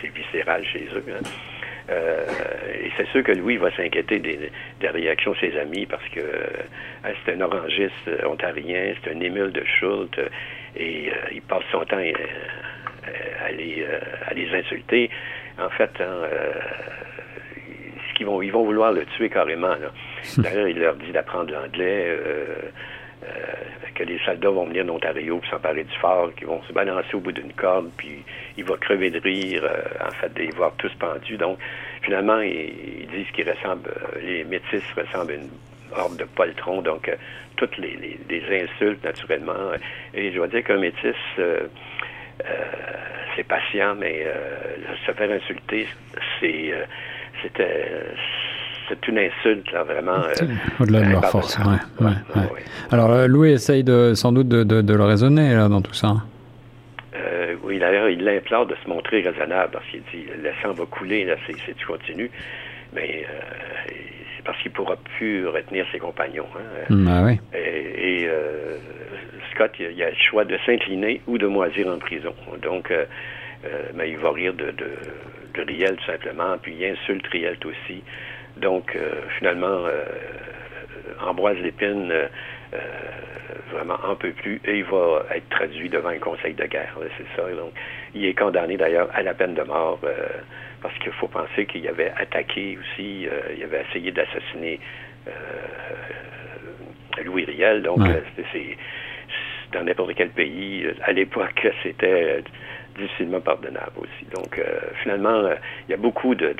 c'est 0.00 0.08
viscéral 0.08 0.64
chez 0.64 0.86
eux. 0.94 1.04
Hein. 1.08 1.92
et 2.82 2.90
c'est 2.96 3.06
sûr 3.08 3.22
que 3.24 3.32
Louis 3.32 3.56
va 3.56 3.70
s'inquiéter 3.76 4.18
des, 4.18 4.50
réactions 4.82 5.32
de 5.32 5.36
ses 5.38 5.58
amis 5.58 5.86
parce 5.86 6.08
que 6.08 6.20
c'est 7.24 7.34
un 7.34 7.40
orangiste 7.40 8.10
ontarien, 8.24 8.94
c'est 9.02 9.10
un 9.12 9.20
émule 9.20 9.52
de 9.52 9.64
Schultz, 9.64 10.18
et 10.76 11.10
euh, 11.10 11.14
il 11.32 11.42
passe 11.42 11.64
son 11.70 11.84
temps 11.84 11.98
euh, 11.98 12.12
à, 13.44 13.50
les, 13.52 13.82
euh, 13.82 14.00
à 14.26 14.34
les 14.34 14.48
insulter. 14.54 15.10
En 15.58 15.68
fait, 15.70 15.90
hein, 16.00 16.22
ce 18.08 18.14
qu'ils 18.14 18.26
vont, 18.26 18.40
ils 18.40 18.52
vont 18.52 18.64
vouloir 18.64 18.92
le 18.92 19.04
tuer 19.04 19.28
carrément. 19.28 19.74
D'ailleurs, 20.38 20.68
il 20.68 20.78
leur 20.78 20.94
dit 20.96 21.12
d'apprendre 21.12 21.52
l'anglais. 21.52 22.16
que 23.94 24.04
les 24.04 24.18
soldats 24.24 24.48
vont 24.48 24.64
venir 24.64 24.86
d'Ontario 24.86 25.36
pour 25.38 25.50
s'emparer 25.50 25.84
du 25.84 25.94
fort, 25.98 26.34
qu'ils 26.34 26.46
vont 26.46 26.62
se 26.62 26.72
balancer 26.72 27.14
au 27.14 27.20
bout 27.20 27.32
d'une 27.32 27.52
corde, 27.52 27.90
puis 27.98 28.24
il 28.56 28.64
va 28.64 28.78
crever 28.78 29.10
de 29.10 29.20
rire, 29.20 29.62
en 30.00 30.10
fait, 30.12 30.32
de 30.32 30.40
les 30.40 30.50
voir 30.52 30.72
tous 30.78 30.92
pendus. 30.94 31.36
Donc, 31.36 31.58
finalement, 32.00 32.40
ils, 32.40 33.06
disent 33.12 33.30
qu'ils 33.34 33.50
ressemblent, 33.50 33.92
les 34.22 34.44
métis 34.44 34.82
ressemblent 34.96 35.32
à 35.32 35.34
une 35.34 35.50
horde 35.94 36.16
de 36.16 36.24
poltrons, 36.24 36.80
donc 36.80 37.10
toutes 37.60 37.76
les, 37.76 38.64
insultes, 38.64 39.04
naturellement. 39.04 39.72
Et 40.14 40.30
je 40.30 40.36
dois 40.36 40.48
dire 40.48 40.64
qu'un 40.64 40.78
métis, 40.78 41.14
euh, 41.38 41.60
euh, 42.44 42.54
c'est 43.36 43.46
patient, 43.46 43.94
mais 43.98 44.24
euh, 44.24 44.96
se 45.06 45.12
faire 45.12 45.30
insulter, 45.30 45.86
c'est 46.40 46.72
c'était 47.42 47.92
c'est 48.88 49.06
une 49.06 49.18
insulte, 49.18 49.70
là, 49.72 49.84
vraiment. 49.84 50.22
Au-delà 50.80 51.02
de 51.02 51.12
leur 51.12 51.24
force, 51.26 51.56
ouais, 51.58 52.06
ouais, 52.06 52.42
Alors, 52.90 53.28
Louis 53.28 53.52
essaye 53.52 53.84
de, 53.84 54.14
sans 54.14 54.32
doute 54.32 54.48
de, 54.48 54.64
de, 54.64 54.94
le 54.94 55.04
raisonner 55.04 55.54
là, 55.54 55.68
dans 55.68 55.80
tout 55.80 55.94
ça. 55.94 56.16
oui, 57.62 57.78
d'ailleurs, 57.78 58.08
il 58.08 58.24
l'implore 58.24 58.66
de 58.66 58.74
se 58.82 58.88
montrer 58.88 59.20
raisonnable 59.20 59.70
parce 59.74 59.84
qu'il 59.86 60.02
dit 60.12 60.26
le 60.42 60.50
sang 60.60 60.72
va 60.72 60.86
couler 60.86 61.24
là, 61.24 61.36
si, 61.46 61.54
tu 61.74 61.86
continues. 61.86 62.30
Mais 62.92 63.24
parce 64.44 64.58
qu'il 64.62 64.70
ne 64.70 64.76
pourra 64.76 64.96
plus 65.16 65.46
retenir 65.46 65.86
ses 65.92 65.98
compagnons. 65.98 66.46
Hein. 66.56 66.94
Mm, 66.94 67.08
ah 67.08 67.32
et, 67.56 68.26
euh, 68.26 68.76
Scott, 69.52 69.72
il, 69.78 70.02
a 70.02 70.10
le 70.10 70.16
choix 70.16 70.44
de 70.44 70.58
s'incliner 70.64 71.20
ou 71.26 71.38
de 71.38 71.46
moisir 71.46 71.88
en 71.88 71.98
prison. 71.98 72.34
Donc, 72.62 72.90
euh, 72.90 73.04
mais 73.94 74.10
il 74.10 74.16
va 74.18 74.30
rire 74.32 74.54
de, 74.54 74.70
de, 74.70 74.90
de, 75.54 75.62
Riel 75.62 75.96
tout 75.96 76.06
simplement, 76.06 76.56
puis 76.62 76.74
il 76.78 76.84
insulte 76.84 77.26
Riel 77.26 77.56
aussi. 77.64 78.02
Donc, 78.56 78.96
finalement, 79.38 79.84
Ambroise 81.20 81.58
Lépine 81.58 82.12
vraiment 83.72 83.98
en 84.04 84.16
peut 84.16 84.32
plus 84.32 84.60
et 84.64 84.78
il 84.78 84.84
va 84.84 85.24
être 85.34 85.48
traduit 85.48 85.88
devant 85.88 86.10
un 86.10 86.18
conseil 86.18 86.54
de 86.54 86.64
guerre. 86.64 86.96
C'est 87.16 87.26
ça. 87.36 87.48
Donc, 87.50 87.72
il 88.14 88.24
est 88.24 88.34
condamné 88.34 88.76
d'ailleurs 88.76 89.08
à 89.14 89.22
la 89.22 89.34
peine 89.34 89.54
de 89.54 89.62
mort 89.62 89.98
parce 90.82 90.96
qu'il 90.98 91.12
faut 91.12 91.28
penser 91.28 91.66
qu'il 91.66 91.86
avait 91.88 92.12
attaqué 92.16 92.78
aussi, 92.78 93.26
il 93.56 93.62
avait 93.62 93.84
essayé 93.88 94.10
d'assassiner 94.10 94.80
Louis 97.24 97.44
Riel. 97.44 97.82
Donc, 97.82 98.00
c'est 98.52 98.76
dans 99.72 99.84
n'importe 99.84 100.14
quel 100.14 100.30
pays. 100.30 100.86
À 101.02 101.12
l'époque, 101.12 101.68
c'était 101.82 102.42
difficilement 103.00 103.40
pardonnable 103.40 103.92
aussi. 103.98 104.26
Donc, 104.34 104.58
euh, 104.58 104.62
finalement, 105.02 105.30
euh, 105.30 105.54
il 105.88 105.92
y 105.92 105.94
a 105.94 105.96
beaucoup 105.96 106.34
de, 106.34 106.54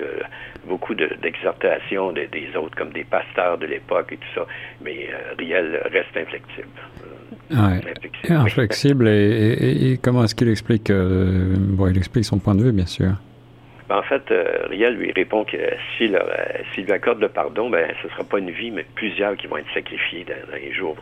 beaucoup 0.67 0.95
d'exhortations 0.95 2.13
des 2.13 2.57
autres, 2.57 2.77
comme 2.77 2.91
des 2.91 3.05
pasteurs 3.05 3.59
de 3.59 3.67
l'époque 3.67 4.13
et 4.13 4.17
tout 4.17 4.29
ça, 4.35 4.47
mais 4.83 5.09
euh, 5.13 5.35
Riel 5.39 5.81
reste 5.93 6.17
inflexible. 6.17 6.69
Ouais. 7.51 8.35
Inflexible. 8.35 9.09
et, 9.09 9.99
comment 10.03 10.25
est-ce 10.25 10.35
qu'il 10.35 10.49
explique 10.49 10.91
Bon, 10.91 11.89
il 11.89 11.97
explique 11.97 12.25
son 12.25 12.39
point 12.39 12.55
de 12.55 12.63
vue, 12.63 12.73
bien 12.73 12.87
sûr. 12.87 13.13
Ben, 13.89 13.97
en 13.97 14.03
fait, 14.03 14.23
Riel 14.69 14.95
lui 14.95 15.13
répond 15.13 15.45
que 15.45 15.57
s'il 15.97 16.17
lui 16.77 16.93
accorde 16.93 17.21
le 17.21 17.29
pardon, 17.29 17.69
ben, 17.69 17.91
ce 18.01 18.07
ne 18.07 18.13
sera 18.13 18.25
pas 18.25 18.39
une 18.39 18.51
vie, 18.51 18.71
mais 18.71 18.87
plusieurs 18.95 19.37
qui 19.37 19.49
vont 19.49 19.57
être 19.57 19.73
sacrifiés 19.75 20.25
dans, 20.25 20.57
les 20.57 20.73
jours 20.73 20.97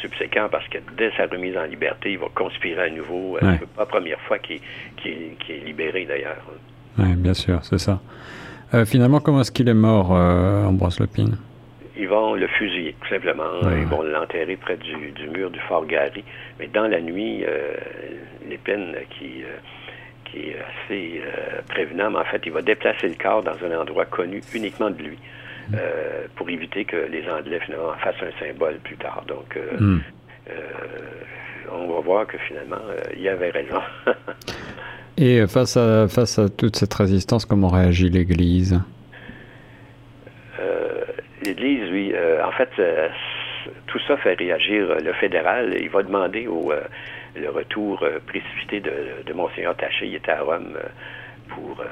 subséquent 0.00 0.48
parce 0.50 0.66
que 0.68 0.78
dès 0.96 1.10
sa 1.16 1.26
remise 1.26 1.56
en 1.56 1.64
liberté, 1.64 2.12
il 2.12 2.18
va 2.18 2.28
conspirer 2.34 2.84
à 2.84 2.90
nouveau. 2.90 3.36
Euh, 3.36 3.56
c'est 3.58 3.68
pas 3.68 3.82
la 3.82 3.86
première 3.86 4.20
fois 4.20 4.38
qu'il 4.38 4.60
est 5.04 5.64
libéré 5.64 6.06
d'ailleurs. 6.06 6.38
Oui, 6.98 7.14
bien 7.14 7.34
sûr, 7.34 7.60
c'est 7.62 7.78
ça. 7.78 8.00
Euh, 8.74 8.84
finalement, 8.84 9.20
comment 9.20 9.40
est-ce 9.40 9.52
qu'il 9.52 9.68
est 9.68 9.74
mort, 9.74 10.10
Ambroise 10.10 11.00
Lepine 11.00 11.36
Ils 11.96 12.08
vont 12.08 12.34
le 12.34 12.46
fusiller, 12.46 12.94
tout 13.00 13.08
simplement. 13.08 13.50
Ils 13.62 13.86
vont 13.86 14.02
l'enterrer 14.02 14.56
près 14.56 14.76
du, 14.76 14.96
mur 15.28 15.50
du 15.50 15.60
fort 15.60 15.86
Gary. 15.86 16.24
Mais 16.58 16.68
dans 16.68 16.86
la 16.86 17.00
nuit, 17.00 17.44
Lépine, 18.48 18.94
qui 19.10 19.44
qui 20.24 20.50
est 20.50 20.58
assez 20.60 21.22
prévenant, 21.68 22.12
mais 22.12 22.18
en 22.18 22.24
fait, 22.24 22.40
il 22.46 22.52
va 22.52 22.62
déplacer 22.62 23.08
le 23.08 23.16
corps 23.20 23.42
dans 23.42 23.56
un 23.64 23.80
endroit 23.80 24.04
connu 24.04 24.40
uniquement 24.54 24.90
de 24.90 25.02
lui. 25.02 25.18
Euh, 25.74 26.26
pour 26.36 26.48
éviter 26.48 26.84
que 26.84 26.96
les 26.96 27.28
Anglais 27.28 27.60
finalement 27.60 27.92
fassent 28.02 28.22
un 28.22 28.44
symbole 28.44 28.78
plus 28.78 28.96
tard. 28.96 29.24
Donc, 29.26 29.56
euh, 29.56 29.78
hmm. 29.78 30.00
euh, 30.50 30.52
on 31.72 31.92
va 31.92 32.00
voir 32.00 32.26
que 32.26 32.38
finalement, 32.38 32.80
il 33.14 33.22
y 33.22 33.28
avait 33.28 33.50
raison. 33.50 33.80
Et 35.18 35.46
face 35.46 35.76
à, 35.76 36.08
face 36.08 36.38
à 36.38 36.48
toute 36.48 36.76
cette 36.76 36.94
résistance, 36.94 37.44
comment 37.44 37.68
réagit 37.68 38.08
l'Église? 38.08 38.80
L'Église, 41.42 41.90
oui, 41.90 42.14
en 42.44 42.52
fait, 42.52 42.68
tout 43.86 43.98
ça 44.06 44.16
fait 44.18 44.34
réagir 44.34 44.94
le 45.02 45.12
fédéral. 45.14 45.74
Il 45.80 45.88
va 45.88 46.02
demander 46.02 46.46
au, 46.46 46.72
le 47.34 47.50
retour 47.50 48.04
précipité 48.26 48.80
de, 48.80 49.22
de 49.26 49.32
Monseigneur 49.32 49.74
Taché. 49.76 50.06
Il 50.06 50.14
était 50.14 50.32
à 50.32 50.42
Rome 50.42 50.76
pour 51.48 51.82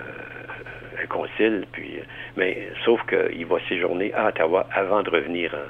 un 1.02 1.07
concile, 1.07 1.67
puis, 1.73 2.00
mais 2.37 2.69
sauf 2.85 3.00
qu'il 3.07 3.47
va 3.47 3.57
séjourner 3.69 4.12
à 4.14 4.28
Ottawa 4.28 4.67
avant 4.73 5.02
de 5.02 5.11
revenir 5.11 5.55
hein, 5.55 5.69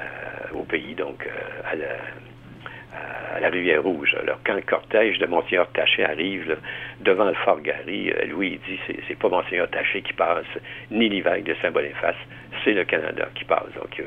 euh, 0.00 0.58
au 0.58 0.62
pays, 0.62 0.94
donc 0.94 1.26
euh, 1.26 1.72
à 1.72 1.76
la, 3.40 3.48
rivière 3.50 3.82
Rouge. 3.82 4.14
Alors, 4.20 4.38
quand 4.44 4.54
le 4.54 4.62
cortège 4.62 5.18
de 5.18 5.26
Monseigneur 5.26 5.70
Taché 5.72 6.04
arrive 6.04 6.56
devant 7.00 7.24
le 7.24 7.34
fort 7.34 7.60
Gary, 7.60 8.10
euh, 8.10 8.26
Louis 8.26 8.60
dit 8.68 8.78
c'est, 8.86 8.98
c'est 9.06 9.18
pas 9.18 9.28
Monseigneur 9.28 9.70
Taché 9.70 10.02
qui 10.02 10.12
passe, 10.12 10.44
ni 10.90 11.08
l'évêque 11.08 11.44
de 11.44 11.54
Saint-Boniface, 11.62 12.16
c'est 12.62 12.74
le 12.74 12.84
Canada 12.84 13.28
qui 13.34 13.44
passe. 13.44 13.72
Donc, 13.80 14.02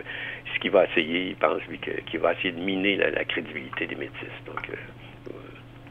ce 0.54 0.60
qu'il 0.60 0.72
va 0.72 0.86
essayer, 0.86 1.30
il 1.30 1.36
pense 1.36 1.62
lui 1.68 1.80
qu'il 1.80 2.20
va 2.20 2.34
essayer 2.34 2.52
de 2.52 2.60
miner 2.60 2.98
la, 2.98 3.24
crédibilité 3.24 3.88
des 3.88 3.96
métis. 3.96 4.30
Donc, 4.46 4.70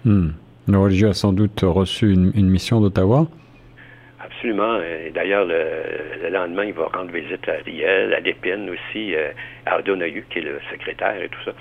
hmm. 0.04 0.30
Le 0.68 0.78
religieux 0.78 1.08
a 1.08 1.14
sans 1.14 1.32
doute 1.32 1.60
reçu 1.62 2.12
une 2.12 2.48
mission 2.48 2.80
d'Ottawa. 2.80 3.26
Absolument. 4.40 4.80
D'ailleurs, 5.12 5.44
le, 5.44 6.30
lendemain, 6.30 6.64
il 6.64 6.72
va 6.72 6.86
rendre 6.86 7.12
visite 7.12 7.46
à 7.46 7.56
Riel, 7.62 8.14
à 8.14 8.20
Lépine 8.20 8.70
aussi, 8.70 9.14
euh, 9.14 9.32
à 9.66 9.78
O'Donoghue, 9.78 10.24
qui 10.30 10.38
est 10.38 10.42
le 10.42 10.58
secrétaire 10.70 11.22
et 11.22 11.28
tout 11.28 11.42
ça, 11.44 11.52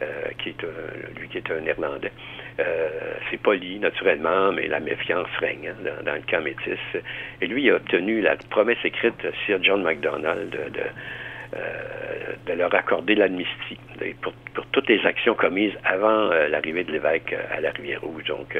euh, 0.00 0.06
qui 0.38 0.48
est 0.48 0.62
lui 1.20 1.28
qui 1.28 1.36
est 1.36 1.50
un 1.50 1.62
Irlandais. 1.66 2.10
Euh, 2.58 2.88
c'est 3.30 3.36
poli, 3.36 3.78
naturellement, 3.78 4.50
mais 4.50 4.66
la 4.66 4.80
méfiance 4.80 5.28
règne 5.40 5.74
hein, 5.74 6.00
dans, 6.06 6.14
le 6.14 6.22
camp 6.22 6.40
métis. 6.40 6.80
Et 7.42 7.46
lui, 7.46 7.64
il 7.64 7.70
a 7.70 7.74
obtenu 7.74 8.22
la 8.22 8.36
promesse 8.48 8.82
écrite 8.82 9.22
de 9.22 9.30
Sir 9.44 9.58
John 9.62 9.82
MacDonald 9.82 10.48
de, 10.48 11.60
de, 12.46 12.52
leur 12.54 12.74
accorder 12.74 13.14
l'amnistie 13.14 13.78
pour, 14.22 14.32
pour, 14.54 14.64
toutes 14.68 14.88
les 14.88 15.04
actions 15.04 15.34
commises 15.34 15.74
avant 15.84 16.30
l'arrivée 16.48 16.84
de 16.84 16.92
l'évêque 16.92 17.36
à 17.54 17.60
la 17.60 17.72
Rivière-Rouge. 17.72 18.24
Donc, 18.24 18.56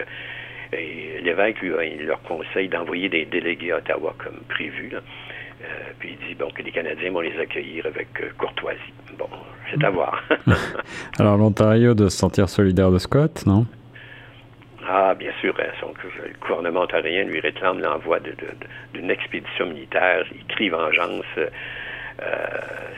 et 0.72 1.20
l'évêque, 1.22 1.60
lui, 1.60 1.72
il 1.98 2.06
leur 2.06 2.22
conseille 2.22 2.68
d'envoyer 2.68 3.08
des 3.08 3.24
délégués 3.24 3.72
à 3.72 3.78
Ottawa 3.78 4.14
comme 4.18 4.40
prévu. 4.48 4.90
Euh, 4.94 5.66
puis 5.98 6.16
il 6.20 6.28
dit 6.28 6.34
bon 6.34 6.50
que 6.50 6.62
les 6.62 6.72
Canadiens 6.72 7.12
vont 7.12 7.20
les 7.20 7.38
accueillir 7.38 7.86
avec 7.86 8.08
euh, 8.20 8.30
courtoisie. 8.38 8.80
Bon, 9.18 9.28
c'est 9.70 9.84
à 9.84 9.90
voir. 9.90 10.22
Alors 11.18 11.36
l'Ontario 11.36 11.94
de 11.94 12.08
se 12.08 12.16
sentir 12.16 12.48
solidaire 12.48 12.90
de 12.90 12.98
Scott, 12.98 13.44
non? 13.46 13.66
Ah, 14.88 15.14
bien 15.14 15.30
sûr. 15.40 15.54
Hein, 15.60 15.70
son, 15.80 15.92
le 16.02 16.32
gouvernement 16.40 16.82
ontarien 16.82 17.24
lui 17.24 17.38
réclame 17.40 17.80
l'envoi 17.80 18.18
d'une 18.92 19.10
expédition 19.10 19.66
militaire. 19.66 20.24
Il 20.34 20.44
crie 20.46 20.70
vengeance. 20.70 21.24
Euh, 21.38 21.46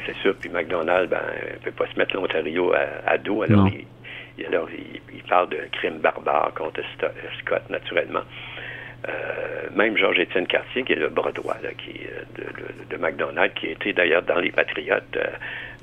c'est 0.07 0.17
sûr. 0.17 0.35
Puis 0.37 0.49
McDonald, 0.49 1.11
ben, 1.11 1.21
ne 1.53 1.59
peut 1.59 1.73
pas 1.73 1.87
se 1.93 1.99
mettre 1.99 2.17
l'Ontario 2.17 2.73
à, 3.07 3.19
dos. 3.19 3.43
Alors 3.43 3.69
il, 3.69 3.85
alors, 4.47 4.69
il, 4.71 5.23
parle 5.29 5.49
de 5.49 5.59
crime 5.73 5.99
barbare 5.99 6.53
contre 6.55 6.83
Scott, 7.41 7.63
naturellement. 7.71 8.25
Euh, 9.09 9.69
même 9.75 9.97
Georges-Étienne 9.99 10.47
Cartier, 10.47 10.83
qui 10.83 10.93
est 10.95 10.97
le 10.97 11.09
bras 11.09 11.33
droit 11.33 11.57
qui, 11.77 12.01
de, 12.37 12.43
de, 12.43 12.97
de, 12.97 12.97
McDonald's, 12.97 13.55
qui 13.55 13.67
était 13.67 13.93
d'ailleurs 13.93 14.23
dans 14.23 14.39
les 14.39 14.51
Patriotes 14.51 15.17
euh, 15.17 15.27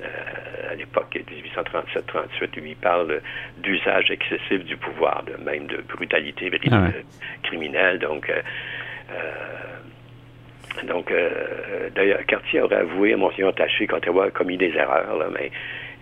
euh, 0.02 0.72
à 0.72 0.74
l'époque 0.74 1.16
1837-38, 1.16 2.60
lui 2.60 2.74
parle 2.74 3.20
d'usage 3.58 4.10
excessif 4.10 4.64
du 4.64 4.76
pouvoir, 4.76 5.22
de, 5.24 5.36
même 5.44 5.66
de 5.66 5.82
brutalité 5.82 6.50
ah 6.72 6.88
criminelle. 7.44 8.00
Donc, 8.00 8.32
donc 10.84 11.12
d'ailleurs, 11.94 12.24
Cartier 12.26 12.60
aurait 12.60 12.76
avoué 12.76 13.12
à 13.12 13.16
Monseigneur 13.16 13.54
Taché 13.54 13.86
quand 13.86 14.00
il 14.04 14.18
a 14.18 14.30
commis 14.30 14.56
des 14.56 14.74
erreurs, 14.74 15.16
là, 15.16 15.26
mais 15.32 15.52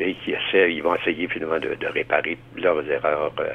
et 0.01 0.15
qui 0.15 0.33
essaient, 0.33 0.73
ils 0.73 0.83
vont 0.83 0.95
essayer 0.97 1.29
finalement 1.29 1.59
de, 1.59 1.77
réparer 1.87 2.39
leurs 2.57 2.89
erreurs. 2.91 3.33
Euh, 3.39 3.43
euh, 3.43 3.49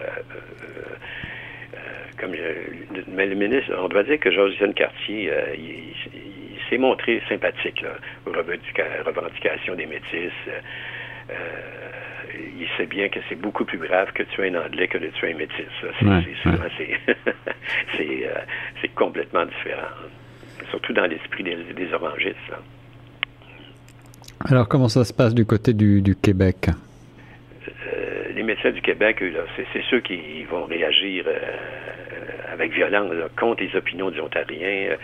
euh, 1.74 1.78
comme 2.18 2.32
mais 3.08 3.26
le 3.26 3.36
ministre, 3.36 3.74
on 3.78 3.88
doit 3.90 4.04
dire 4.04 4.20
que 4.20 4.32
Josiane 4.32 4.74
Cartier, 4.74 5.32
il, 5.58 6.60
s'est 6.70 6.78
montré 6.78 7.22
sympathique 7.30 7.82
là, 7.82 7.90
aux 8.26 8.32
revendications 8.32 9.76
des 9.76 9.86
métis. 9.86 10.32
il 12.34 12.68
sait 12.78 12.88
bien 12.88 13.10
que 13.10 13.20
c'est 13.30 13.40
beaucoup 13.40 13.66
plus 13.66 13.78
grave 13.78 14.12
que 14.14 14.24
tuer 14.24 14.50
un 14.50 14.56
Anglais 14.66 14.88
que 14.88 14.98
de 14.98 15.08
tuer 15.08 15.34
un 15.34 15.38
métis. 15.38 15.66
C'est 18.82 18.96
complètement 18.96 19.46
différent. 19.46 19.88
Surtout 20.70 20.94
dans 20.94 21.06
l'esprit 21.06 21.44
des, 21.44 21.56
des 21.56 21.94
orangistes. 21.94 22.52
Alors, 24.48 24.68
comment 24.68 24.90
ça 24.90 25.04
se 25.04 25.12
passe 25.12 25.34
du 25.34 25.44
côté 25.44 25.74
du, 25.74 26.16
Québec? 26.22 26.70
Euh, 27.68 28.26
Les 28.36 28.44
médecins 28.44 28.70
du 28.70 28.82
Québec, 28.82 29.24
c'est 29.56 29.84
ceux 29.90 30.02
qui 30.02 30.44
vont 30.44 30.66
réagir 30.66 31.26
euh, 31.28 32.54
avec 32.54 32.72
violence 32.72 33.12
contre 33.40 33.64
les 33.64 33.76
opinions 33.76 34.12
des 34.12 34.20
Ontariens. 34.20 34.92
Euh, 34.92 34.96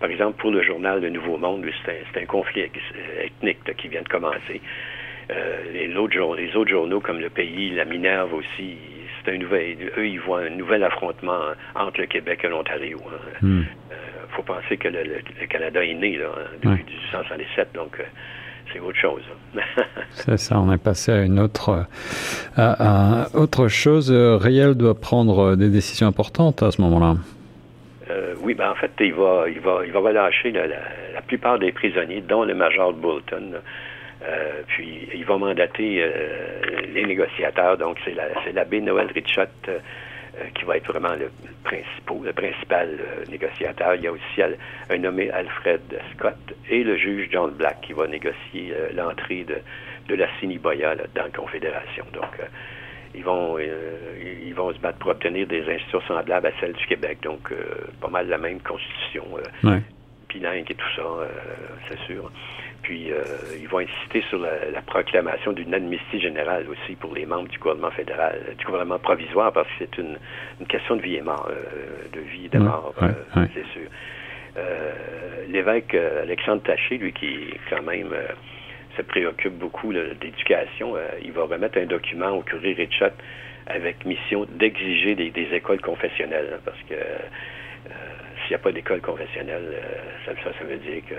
par 0.00 0.08
exemple, 0.08 0.40
pour 0.40 0.50
le 0.50 0.62
journal 0.62 1.02
Le 1.02 1.10
Nouveau 1.10 1.36
Monde, 1.36 1.66
c'est 1.84 2.22
un, 2.22 2.24
conflit 2.24 2.62
ethnique 3.22 3.58
qui 3.76 3.88
vient 3.88 4.00
de 4.00 4.08
commencer. 4.08 4.62
les, 5.74 5.94
autres, 5.94 6.36
les 6.36 6.56
autres 6.56 6.70
journaux 6.70 7.00
comme 7.00 7.20
Le 7.20 7.28
Pays, 7.28 7.74
La 7.74 7.84
Minerve 7.84 8.32
aussi, 8.32 8.78
c'est 9.24 9.34
un 9.34 9.38
nouvel, 9.38 9.76
eux, 9.98 10.08
ils 10.08 10.20
voient 10.20 10.40
un 10.40 10.50
nouvel 10.50 10.82
affrontement 10.84 11.40
entre 11.74 12.00
le 12.00 12.06
Québec 12.06 12.40
et 12.44 12.48
l'Ontario. 12.48 12.98
Il 13.42 13.46
hein. 13.46 13.50
hmm. 13.50 13.64
faut 14.30 14.42
penser 14.42 14.78
que 14.78 14.88
le, 14.88 15.20
Canada 15.48 15.84
est 15.84 15.94
né 15.94 16.16
là, 16.16 16.30
hein, 16.34 16.48
depuis 16.62 16.84
1867, 16.84 17.74
donc 17.74 18.00
c'est 18.72 18.80
autre 18.80 18.98
chose. 18.98 19.22
c'est 20.10 20.38
ça, 20.38 20.58
on 20.58 20.72
est 20.72 20.82
passé 20.82 21.12
à 21.12 21.22
une 21.22 21.38
autre, 21.40 21.86
à, 22.56 23.28
autre 23.34 23.68
chose. 23.68 24.10
Riel 24.10 24.74
doit 24.74 24.98
prendre 24.98 25.56
des 25.56 25.68
décisions 25.68 26.06
importantes 26.06 26.62
à 26.62 26.70
ce 26.70 26.80
moment-là. 26.82 27.16
Euh, 28.10 28.34
oui, 28.40 28.54
ben 28.54 28.70
en 28.70 28.74
fait, 28.74 28.92
il 29.00 29.14
va, 29.14 29.44
il 29.48 29.60
va, 29.60 29.80
il 29.84 29.92
va 29.92 30.00
relâcher 30.00 30.52
la, 30.52 31.22
plupart 31.26 31.58
des 31.58 31.72
prisonniers, 31.72 32.20
dont 32.20 32.44
le 32.44 32.54
major 32.54 32.92
Bolton. 32.92 33.54
Euh, 34.22 34.62
puis 34.68 35.08
il 35.14 35.24
va 35.24 35.38
mandater 35.38 36.02
euh, 36.02 36.10
les 36.94 37.04
négociateurs. 37.04 37.76
Donc 37.78 37.98
c'est 38.04 38.52
l'abbé 38.52 38.80
Noël 38.80 39.08
Richot 39.12 39.42
qui 40.54 40.64
va 40.64 40.76
être 40.76 40.86
vraiment 40.86 41.14
le, 41.14 41.30
principal, 41.64 42.22
le 42.22 42.32
principal 42.32 42.98
négociateur. 43.28 43.94
Il 43.94 44.02
y 44.02 44.06
a 44.06 44.12
aussi 44.12 44.42
un 44.90 44.98
nommé 44.98 45.30
Alfred 45.30 45.80
Scott 46.14 46.36
et 46.68 46.84
le 46.84 46.96
juge 46.96 47.28
John 47.32 47.52
Black 47.52 47.80
qui 47.82 47.92
va 47.92 48.06
négocier 48.06 48.74
l'entrée 48.94 49.44
de, 49.44 49.56
de 50.08 50.14
la 50.14 50.26
Siniboya 50.38 50.94
dans 51.14 51.22
la 51.22 51.30
Confédération. 51.30 52.04
Donc, 52.12 52.38
ils 53.14 53.24
vont 53.24 53.58
ils 53.58 54.54
vont 54.54 54.72
se 54.72 54.78
battre 54.78 54.98
pour 54.98 55.10
obtenir 55.10 55.46
des 55.46 55.62
institutions 55.62 56.02
semblables 56.02 56.46
à 56.46 56.52
celles 56.60 56.74
du 56.74 56.86
Québec. 56.86 57.18
Donc, 57.22 57.52
pas 58.00 58.08
mal 58.08 58.28
la 58.28 58.38
même 58.38 58.60
constitution, 58.60 59.24
ouais. 59.64 59.80
Bilingue 60.38 60.70
et 60.70 60.74
tout 60.74 60.92
ça, 60.96 61.02
c'est 61.88 61.98
sûr. 62.06 62.30
Puis, 62.86 63.10
euh, 63.10 63.24
ils 63.60 63.66
vont 63.66 63.80
insister 63.80 64.22
sur 64.28 64.38
la, 64.38 64.80
proclamation 64.82 65.50
d'une 65.50 65.74
amnistie 65.74 66.20
générale 66.20 66.66
aussi 66.68 66.94
pour 66.94 67.12
les 67.16 67.26
membres 67.26 67.48
du 67.48 67.58
gouvernement 67.58 67.90
fédéral, 67.90 68.40
du 68.56 68.64
gouvernement 68.64 69.00
provisoire, 69.00 69.52
parce 69.52 69.66
que 69.66 69.72
c'est 69.80 69.98
une, 69.98 70.16
question 70.68 70.94
de 70.94 71.02
vie 71.02 71.16
et 71.16 71.20
mort, 71.20 71.48
euh, 71.50 72.16
de 72.16 72.20
vie 72.20 72.44
et 72.44 72.48
de 72.48 72.58
mort, 72.58 72.94
euh, 73.02 73.08
c'est 73.54 73.66
sûr. 73.72 73.90
L'évêque 75.48 75.94
Alexandre 75.94 76.62
Taché, 76.62 76.98
lui, 76.98 77.12
qui 77.12 77.52
quand 77.68 77.82
même 77.82 78.14
se 78.96 79.02
préoccupe 79.02 79.54
beaucoup 79.54 79.92
d'éducation, 79.92 80.94
il 81.22 81.32
va 81.32 81.42
remettre 81.42 81.78
un 81.78 81.86
document 81.86 82.30
au 82.30 82.42
curé 82.42 82.72
Richard 82.72 83.10
avec 83.66 84.04
mission 84.06 84.46
d'exiger 84.48 85.16
des, 85.16 85.48
écoles 85.52 85.80
confessionnelles, 85.80 86.52
hein, 86.54 86.60
parce 86.64 86.80
que 86.88 86.94
s'il 88.46 88.50
n'y 88.50 88.60
a 88.60 88.64
pas 88.64 88.72
d'école 88.72 89.00
confessionnelle, 89.00 89.82
ça, 90.24 90.32
ça 90.42 90.64
veut 90.64 90.78
dire 90.78 91.02
que 91.08 91.14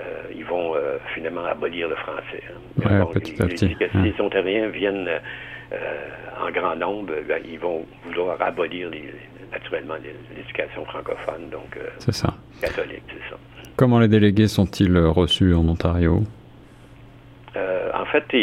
euh, 0.00 0.22
ils 0.34 0.44
vont 0.44 0.74
euh, 0.74 0.96
finalement 1.14 1.44
abolir 1.44 1.88
le 1.88 1.96
français. 1.96 2.42
Hein. 2.48 3.06
petit 3.12 3.42
à 3.42 3.46
petit. 3.46 3.76
si 3.78 3.98
les 3.98 4.14
Ontariens 4.20 4.68
viennent 4.68 5.08
euh, 5.08 6.08
en 6.40 6.50
grand 6.50 6.76
nombre, 6.76 7.12
ben, 7.28 7.42
ils 7.44 7.58
vont 7.58 7.84
vouloir 8.06 8.40
abolir 8.40 8.90
naturellement 9.52 9.96
l'éducation 10.34 10.84
francophone, 10.86 11.50
donc 11.50 11.78
ça. 11.98 12.34
catholique, 12.60 13.02
c'est 13.08 13.30
ça. 13.30 13.38
Comment 13.76 13.98
les 13.98 14.08
délégués 14.08 14.48
sont-ils 14.48 14.96
reçus 14.98 15.54
en 15.54 15.68
Ontario? 15.68 16.22
en 17.94 18.06
fait, 18.06 18.24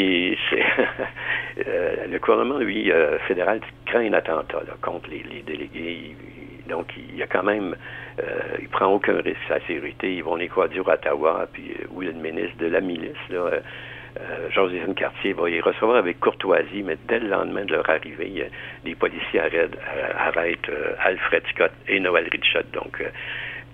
le 1.60 2.18
gouvernement, 2.20 2.60
lui, 2.60 2.92
fédéral, 3.28 3.60
craint 3.86 4.02
un 4.02 4.14
attentat 4.14 4.62
contre 4.82 5.10
les, 5.10 5.42
délégués. 5.42 6.16
Donc, 6.70 6.94
il 6.96 7.18
y 7.18 7.24
a 7.24 7.28
quand 7.28 7.44
même 7.44 7.76
euh, 8.20 8.58
il 8.62 8.68
prend 8.70 8.88
aucun 8.88 9.22
risque 9.22 9.40
sa 9.48 9.60
sécurité. 9.62 10.16
Ils 10.16 10.24
vont 10.24 10.36
les 10.36 10.50
à 10.50 10.62
Ottawa, 10.62 11.48
puis 11.52 11.72
euh, 11.72 11.86
où 11.92 12.02
le 12.02 12.12
ministre 12.14 12.58
de 12.58 12.68
la 12.68 12.82
milice, 12.82 13.18
là, 13.30 13.52
euh, 14.20 14.50
Joséphine 14.52 14.96
Cartier 14.96 15.34
va 15.34 15.50
y 15.50 15.62
recevoir 15.62 15.98
avec 15.98 16.20
courtoisie, 16.20 16.84
mais 16.84 16.98
dès 17.08 17.20
le 17.20 17.30
lendemain 17.30 17.66
de 17.66 17.74
leur 17.74 17.90
arrivée, 17.90 18.50
les 18.84 18.96
policiers 18.96 19.40
arrêtent, 19.40 19.78
arrêtent 20.18 20.72
Alfred 21.00 21.44
Scott 21.54 21.72
et 21.88 22.00
Noël 22.00 22.28
Richard. 22.32 22.64
Donc, 22.74 23.04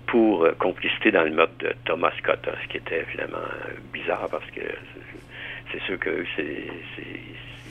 pour 0.06 0.46
complicité 0.58 1.10
dans 1.10 1.24
le 1.24 1.30
meurtre 1.30 1.56
de 1.58 1.72
Thomas 1.84 2.12
Scott, 2.18 2.46
hein, 2.46 2.54
ce 2.62 2.68
qui 2.68 2.76
était 2.76 3.04
finalement 3.10 3.38
bizarre 3.92 4.28
parce 4.30 4.48
que 4.50 4.60
c'est 5.72 5.82
sûr 5.82 5.98
que 5.98 6.24
c'est 6.36 6.68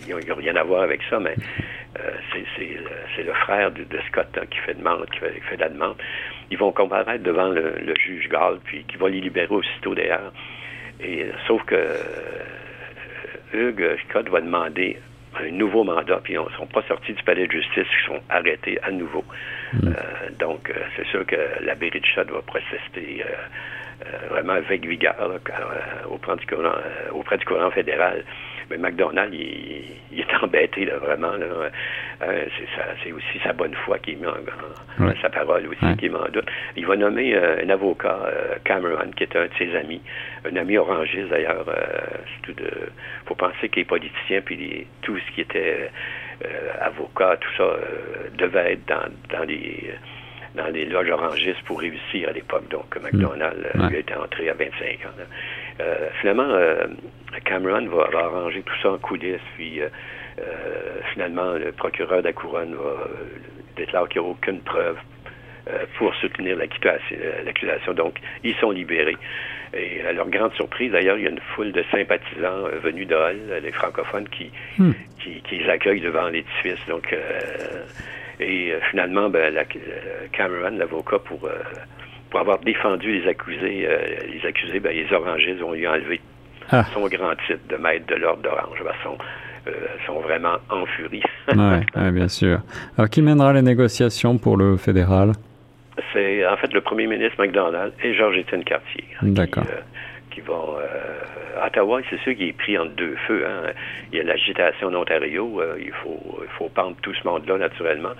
il 0.08 0.16
n'y 0.16 0.32
a 0.32 0.36
rien 0.36 0.56
à 0.56 0.64
voir 0.64 0.84
avec 0.84 1.02
ça, 1.10 1.20
mais 1.20 1.36
c'est 3.16 3.24
le 3.24 3.34
frère 3.34 3.72
de, 3.72 3.86
Scott 4.08 4.28
hein, 4.38 4.46
qui 4.50 4.60
fait 4.60 4.74
demande, 4.74 5.06
qui 5.10 5.20
fait 5.20 5.58
la 5.58 5.70
demande. 5.70 5.96
Ils 6.52 6.58
vont 6.58 6.72
comparaître 6.72 7.24
devant 7.24 7.50
le, 7.50 7.94
juge 8.00 8.30
Gall, 8.30 8.60
puis 8.64 8.84
qui 8.84 8.98
va 8.98 9.10
les 9.10 9.22
libérer 9.22 9.54
aussitôt 9.54 9.96
d'ailleurs. 9.96 10.32
Et 11.02 11.26
sauf 11.48 11.64
que 11.66 11.76
euh, 11.76 12.44
Hugues 13.54 13.98
Scott 14.08 14.30
va 14.30 14.42
demander 14.42 14.98
un 15.38 15.52
nouveau 15.52 15.84
mandat, 15.84 16.22
puis 16.24 16.34
ils 16.34 16.40
ne 16.40 16.58
sont 16.58 16.68
pas 16.68 16.84
sortis 16.88 17.14
du 17.14 17.24
palais 17.24 17.48
de 17.48 17.52
justice, 17.52 17.88
ils 18.02 18.06
sont 18.06 18.22
arrêtés 18.30 18.80
à 18.84 18.92
nouveau. 18.92 19.26
Mm. 19.74 19.88
Euh, 19.88 19.94
donc, 20.40 20.70
euh, 20.70 20.74
c'est 20.96 21.06
sûr 21.08 21.26
que 21.26 21.36
l'abbé 21.62 21.90
Richard 21.90 22.26
va 22.26 22.42
protester 22.42 23.24
vraiment 24.30 24.54
avec 24.54 24.86
vigueur 24.86 25.16
auprès, 26.10 26.36
du 26.36 26.46
courant, 26.46 26.76
auprès 27.14 27.38
du 27.38 27.46
courant 27.46 27.72
fédéral. 27.72 28.24
Mais 28.70 28.78
McDonald, 28.78 29.34
il, 29.34 30.20
est 30.20 30.36
embêté, 30.44 30.86
là, 30.86 30.98
vraiment. 30.98 31.34
Euh, 31.34 32.46
c'est 33.04 33.12
aussi 33.12 33.40
sa 33.44 33.54
bonne 33.54 33.74
foi 33.86 34.00
qui 34.00 34.16
mise 34.16 34.28
en, 34.28 35.22
sa 35.22 35.30
parole 35.30 35.68
aussi 35.68 35.98
qui 35.98 36.08
est 36.08 36.16
en 36.16 36.30
doute. 36.30 36.48
Il 36.76 36.86
va 36.86 36.96
nommer 36.96 37.36
euh, 37.36 37.64
un 37.64 37.70
avocat, 37.70 38.20
euh, 38.26 38.56
Cameron, 38.64 39.12
qui 39.16 39.24
est 39.24 39.36
un 39.36 39.46
de 39.46 39.52
ses 39.58 39.76
amis, 39.76 40.02
un 40.50 40.56
ami 40.56 40.78
orangiste 40.78 41.30
d'ailleurs. 41.30 41.66
Il 42.48 42.56
faut 43.26 43.36
penser 43.36 43.70
qu'il 43.70 43.84
est 43.84 43.86
politicien, 43.86 44.42
puis 44.42 44.88
tout 45.02 45.18
ce 45.18 45.36
qui 45.36 45.42
était 45.42 45.92
avocat, 46.82 47.38
tout 47.38 47.52
ça, 47.58 47.78
devait 48.38 48.74
être 48.74 48.86
dans, 48.88 49.38
dans 49.38 49.44
les 49.46 49.94
dans 50.56 50.68
les 50.68 50.86
loges 50.86 51.10
orangistes 51.10 51.62
pour 51.66 51.80
réussir 51.80 52.30
à 52.30 52.32
l'époque. 52.32 52.68
Donc, 52.70 52.96
McDonald 53.02 53.58
lui 53.76 53.96
a 53.96 54.00
été 54.00 54.16
entré 54.16 54.50
à 54.50 54.54
25 54.54 55.06
ans. 55.06 55.24
Finalement, 56.22 56.48
Cameron 57.44 57.88
va, 57.88 58.10
arranger 58.18 58.62
tout 58.62 58.74
ça 58.82 58.92
en 58.92 58.98
coulisses, 58.98 59.40
puis 59.56 59.82
euh, 59.82 59.90
euh, 60.40 61.00
finalement, 61.14 61.54
le 61.54 61.72
procureur 61.72 62.20
de 62.20 62.28
la 62.28 62.34
couronne 62.34 62.76
va 62.76 62.90
euh, 62.90 63.08
déclarer 63.76 64.08
qu'il 64.10 64.22
n'y 64.22 64.28
a 64.28 64.32
aucune 64.32 64.62
preuve 64.62 64.98
pour 65.98 66.14
soutenir 66.18 66.56
l'accusation. 66.58 67.94
Donc, 67.96 68.20
ils 68.44 68.54
sont 68.58 68.70
libérés. 68.70 69.18
Et 69.74 70.00
à 70.04 70.14
leur 70.14 70.30
grande 70.30 70.54
surprise, 70.54 70.92
d'ailleurs, 70.92 71.18
il 71.18 71.24
y 71.24 71.28
a 71.28 71.32
une 71.32 71.40
foule 71.56 71.72
de 71.72 71.84
sympathisants 71.90 72.68
venus 72.84 73.08
de 73.08 73.60
les 73.64 73.72
francophones, 73.72 74.30
qui, 74.30 74.52
hmm. 74.78 74.92
qui, 75.20 75.58
les 75.58 75.68
accueillent 75.68 76.02
devant 76.02 76.28
l'édifice. 76.28 76.78
Donc, 76.88 77.16
et 78.40 78.74
finalement, 78.92 79.28
ben, 79.28 79.58
Cameron, 80.34 80.78
l'avocat, 80.78 81.18
pour, 81.18 81.50
pour 82.36 82.42
avoir 82.42 82.60
défendu 82.60 83.22
les 83.22 83.30
accusés, 83.30 83.88
les 84.28 84.46
accusés, 84.46 84.82
ben, 84.82 84.94
les 84.94 85.10
orangistes 85.16 85.64
ont 85.64 85.74
eu 85.74 85.88
enlevé 85.88 86.20
ah. 86.70 86.84
son 86.94 87.08
grand 87.08 87.34
titre 87.48 87.62
de 87.70 87.78
maître 87.78 88.08
de 88.08 88.16
l'ordre 88.16 88.42
d'Orange. 88.44 88.78
Ben, 88.84 88.92
sont, 89.06 89.18
euh, 89.68 89.72
sont 90.06 90.20
vraiment 90.20 90.58
en 90.70 90.86
furie. 90.86 91.24
oui, 91.48 92.12
bien 92.12 92.28
sûr. 92.28 92.60
Alors, 92.98 93.10
qui 93.10 93.22
mènera 93.22 93.54
les 93.54 93.62
négociations 93.62 94.38
pour 94.38 94.58
le 94.58 94.76
fédéral? 94.76 95.32
C'est 96.12 96.46
en 96.46 96.58
fait 96.58 96.74
le 96.74 96.82
premier 96.82 97.08
ministre 97.08 97.42
McDonald 97.42 97.94
et 98.04 98.14
Georges-Étienne 98.14 98.66
Cartier. 98.66 99.06
D'accord. 99.22 99.64
Euh, 99.70 99.80
qui, 100.36 100.42
vont. 100.42 100.78
Euh, 100.78 101.66
Ottawa, 101.66 102.02
c'est 102.10 102.20
sûr 102.20 102.36
qu'il 102.36 102.50
est 102.50 102.58
pris 102.58 102.78
entre 102.78 102.92
deux 102.92 103.16
feux. 103.28 103.46
Hein. 103.48 103.72
Il 104.12 104.18
y 104.18 104.22
a 104.22 104.24
l'agitation 104.24 104.90
en 104.90 104.96
Ontario. 104.96 105.62
il, 105.80 105.92
faut, 105.92 106.40
il 106.42 106.50
faut 106.58 106.70
pendre 106.70 106.96
tout 107.02 107.14
ce 107.14 107.26
monde-là, 107.28 107.58
naturellement 107.58 108.12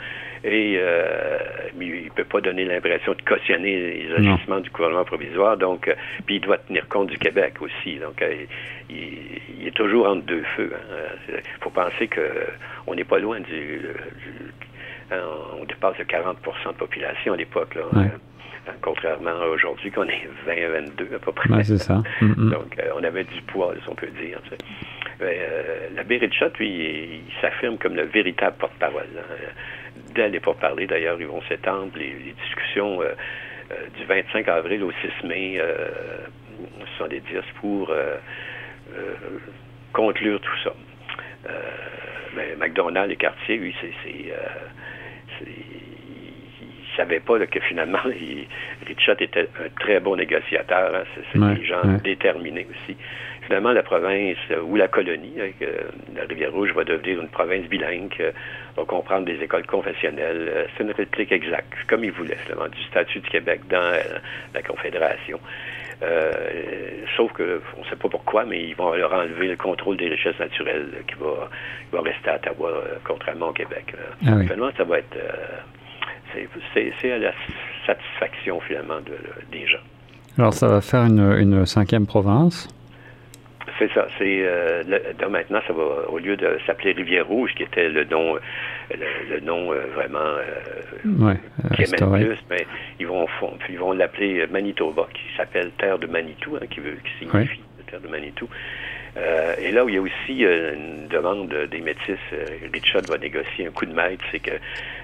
et 0.46 0.78
euh, 0.78 1.40
il 1.82 2.06
ne 2.06 2.10
peut 2.10 2.24
pas 2.24 2.40
donner 2.40 2.66
l'impression 2.66 3.14
de 3.14 3.22
cautionner 3.24 3.80
les 3.80 4.14
agissements 4.14 4.60
du 4.60 4.70
gouvernement 4.70 5.04
provisoire. 5.04 5.58
Donc, 5.58 5.88
euh, 5.88 5.96
puis 6.28 6.36
il 6.36 6.42
doit 6.42 6.60
tenir 6.60 6.88
compte 6.88 7.08
du 7.08 7.18
Québec 7.18 7.56
aussi. 7.62 7.96
Donc, 7.96 8.22
euh, 8.22 8.46
il, 8.90 9.68
est 9.68 9.76
toujours 9.76 10.08
entre 10.08 10.24
deux 10.26 10.44
feux. 10.56 10.72
Il 11.28 11.36
hein. 11.36 11.40
faut 11.62 11.72
penser 11.72 12.08
que 12.08 12.22
on 12.86 12.94
n'est 12.94 13.04
pas 13.04 13.18
loin 13.18 13.40
du, 13.40 13.82
on 15.12 15.66
dépasse 15.66 15.98
le 15.98 16.06
40% 16.06 16.36
de 16.68 16.78
population 16.78 17.34
à 17.34 17.38
l'époque. 17.38 17.78
Hein. 17.96 18.10
contrairement 18.82 19.42
à 19.42 19.46
aujourd'hui 19.48 19.92
qu'on 19.92 20.08
est 20.08 20.28
20-22 20.48 21.16
à 21.16 21.20
peu 21.20 21.32
près. 21.32 21.64
c'est 21.64 21.78
ça. 21.78 22.02
Mm, 22.22 22.34
mm. 22.38 22.52
Donc, 22.52 22.78
on 22.96 23.04
avait 23.04 23.24
du 23.24 23.42
poids, 23.44 23.74
si 23.82 23.90
on 23.90 23.96
peut 23.96 24.08
dire. 24.08 24.40
l'abbé 25.96 26.18
Richard, 26.18 26.52
lui, 26.60 26.70
il, 26.70 27.42
s'affirme 27.42 27.78
comme 27.78 27.96
le 27.96 28.06
véritable 28.06 28.56
porte-parole 28.58 29.08
dès 30.16 30.30
les 30.30 30.40
pourparlers, 30.40 30.88
d'ailleurs, 30.88 31.18
ils 31.20 31.28
vont 31.28 31.42
s'étendre. 31.44 31.92
Les, 31.96 32.34
discussions 32.44 33.02
euh, 33.02 33.14
euh, 33.72 33.88
du 33.98 34.06
25 34.06 34.48
avril 34.48 34.84
au 34.84 34.92
6 34.92 35.28
mai 35.28 35.58
euh, 35.60 35.88
sont 36.98 37.08
des 37.08 37.20
discours 37.22 37.94
conclure 39.92 40.40
tout 40.40 40.58
ça. 40.64 40.74
mais 42.36 42.56
McDonald 42.58 43.12
et 43.12 43.16
Cartier, 43.16 43.58
lui, 43.58 43.76
c'est 43.82 44.34
il 45.42 46.98
savait 46.98 47.20
pas 47.20 47.40
que 47.46 47.60
finalement, 47.62 48.00
Richard 48.86 49.22
était 49.22 49.50
un 49.60 49.70
très 49.80 50.00
bon 50.00 50.16
négociateur. 50.16 50.96
Hein. 50.96 51.04
C'est 51.34 51.40
des 51.40 51.66
gens 51.66 51.84
déterminés 52.04 52.68
aussi 52.70 52.98
finalement, 53.46 53.72
la 53.72 53.84
province 53.84 54.38
euh, 54.52 54.62
ou 54.62 54.76
la 54.76 54.88
colonie, 54.88 55.34
hein, 55.40 55.52
la 56.16 56.24
Rivière-Rouge 56.24 56.74
va 56.74 56.84
devenir 56.84 57.22
une 57.22 57.30
province 57.30 57.68
bilingue, 57.68 58.14
euh, 58.20 58.32
va 58.76 58.84
comprendre 58.86 59.26
des 59.26 59.42
écoles 59.42 59.66
confessionnelles. 59.66 60.50
Euh, 60.50 60.66
c'est 60.76 60.84
une 60.84 60.92
réplique 60.92 61.32
exacte, 61.32 61.74
comme 61.88 62.04
ils 62.04 62.12
voulaient, 62.12 62.38
finalement, 62.44 62.68
du 62.68 62.84
statut 62.84 63.20
du 63.20 63.30
Québec 63.30 63.62
dans 63.70 63.98
la 64.54 64.62
Confédération. 64.62 65.40
sauf 67.16 67.32
que 67.34 67.62
on 67.78 67.82
ne 67.82 67.86
sait 67.86 67.96
pas 67.96 68.10
pourquoi, 68.10 68.46
mais 68.46 68.62
ils 68.64 68.76
vont 68.76 68.94
leur 68.94 69.14
enlever 69.14 69.48
le 69.48 69.56
contrôle 69.56 69.98
des 69.98 70.10
richesses 70.10 70.40
naturelles 70.40 70.90
qui 71.08 71.16
va, 71.16 71.50
va 71.92 72.02
rester 72.02 72.30
à 72.30 72.36
Ottawa, 72.36 72.84
contrairement 73.04 73.50
au 73.50 73.54
Québec. 73.54 73.94
Ah 74.26 74.40
finalement, 74.42 74.72
ça 74.78 74.84
va 74.84 75.00
être 75.00 75.18
c'est 76.74 77.12
à 77.12 77.18
la 77.18 77.32
satisfaction 77.86 78.60
finalement 78.60 79.00
des 79.52 79.66
gens. 79.68 79.86
Alors 80.38 80.54
ça 80.54 80.68
va 80.68 80.82
faire 80.82 81.06
une 81.06 81.66
cinquième 81.66 82.06
province 82.06 82.68
c'est 83.80 83.92
ça. 83.94 84.08
C'est 84.18 84.40
euh, 84.44 84.84
maintenant, 85.30 85.60
ça 85.68 85.74
va 85.74 86.10
au 86.10 86.18
lieu 86.18 86.36
de 86.36 86.58
s'appeler 86.66 86.94
Rivière 86.94 87.28
Rouge, 87.28 87.54
qui 87.56 87.64
était 87.64 87.90
le 87.90 88.04
nom 88.06 88.38
le, 88.92 89.40
nom 89.42 89.72
vraiment 89.94 90.38
qui 91.76 91.82
est 91.84 91.96
plus, 91.96 92.38
mais 92.50 92.66
ils 93.00 93.08
vont 93.08 93.28
ils 93.70 93.78
vont 93.78 93.94
l'appeler 93.94 94.46
Manitoba, 94.48 95.08
qui 95.14 95.36
s'appelle 95.36 95.72
Terre 95.78 96.00
de 96.00 96.08
Manitou, 96.08 96.56
hein, 96.56 96.66
qui 96.70 96.80
veut 96.80 96.98
qui 97.04 97.26
signifie 97.26 97.62
Terre 97.88 98.02
de 98.02 98.08
Manitou. 98.08 98.48
Euh, 99.18 99.56
et 99.60 99.72
là 99.72 99.86
où 99.86 99.90
il 99.90 99.96
y 99.96 99.98
a 99.98 100.02
aussi 100.02 100.46
euh, 100.46 100.74
une 100.74 101.08
demande 101.08 101.54
des 101.72 101.80
métis, 101.80 102.18
euh, 102.34 102.46
Richard 102.74 103.04
va 103.08 103.18
négocier 103.18 103.68
un 103.68 103.72
coup 103.72 103.86
de 103.86 103.94
maître, 103.94 104.24
c'est 104.32 104.40
que 104.40 104.52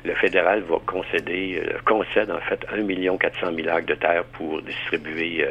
le 0.04 0.14
fédéral 0.16 0.64
va 0.64 0.78
concéder, 0.86 1.64
concède 1.86 2.30
en 2.30 2.40
fait 2.42 2.66
1 2.72 3.18
400 3.18 3.54
000 3.56 3.70
acres 3.70 3.88
de 3.88 3.96
terre 3.96 4.26
pour 4.34 4.62
distribuer 4.64 5.46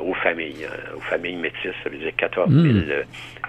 aux 0.00 0.14
familles, 0.14 0.66
hein, 0.66 0.92
aux 0.96 1.00
familles 1.00 1.36
métisses. 1.36 1.74
Ça 1.82 1.90
veut 1.90 1.98
dire 1.98 2.12
14 2.16 2.50
000 2.50 2.62
hmm. 2.62 2.82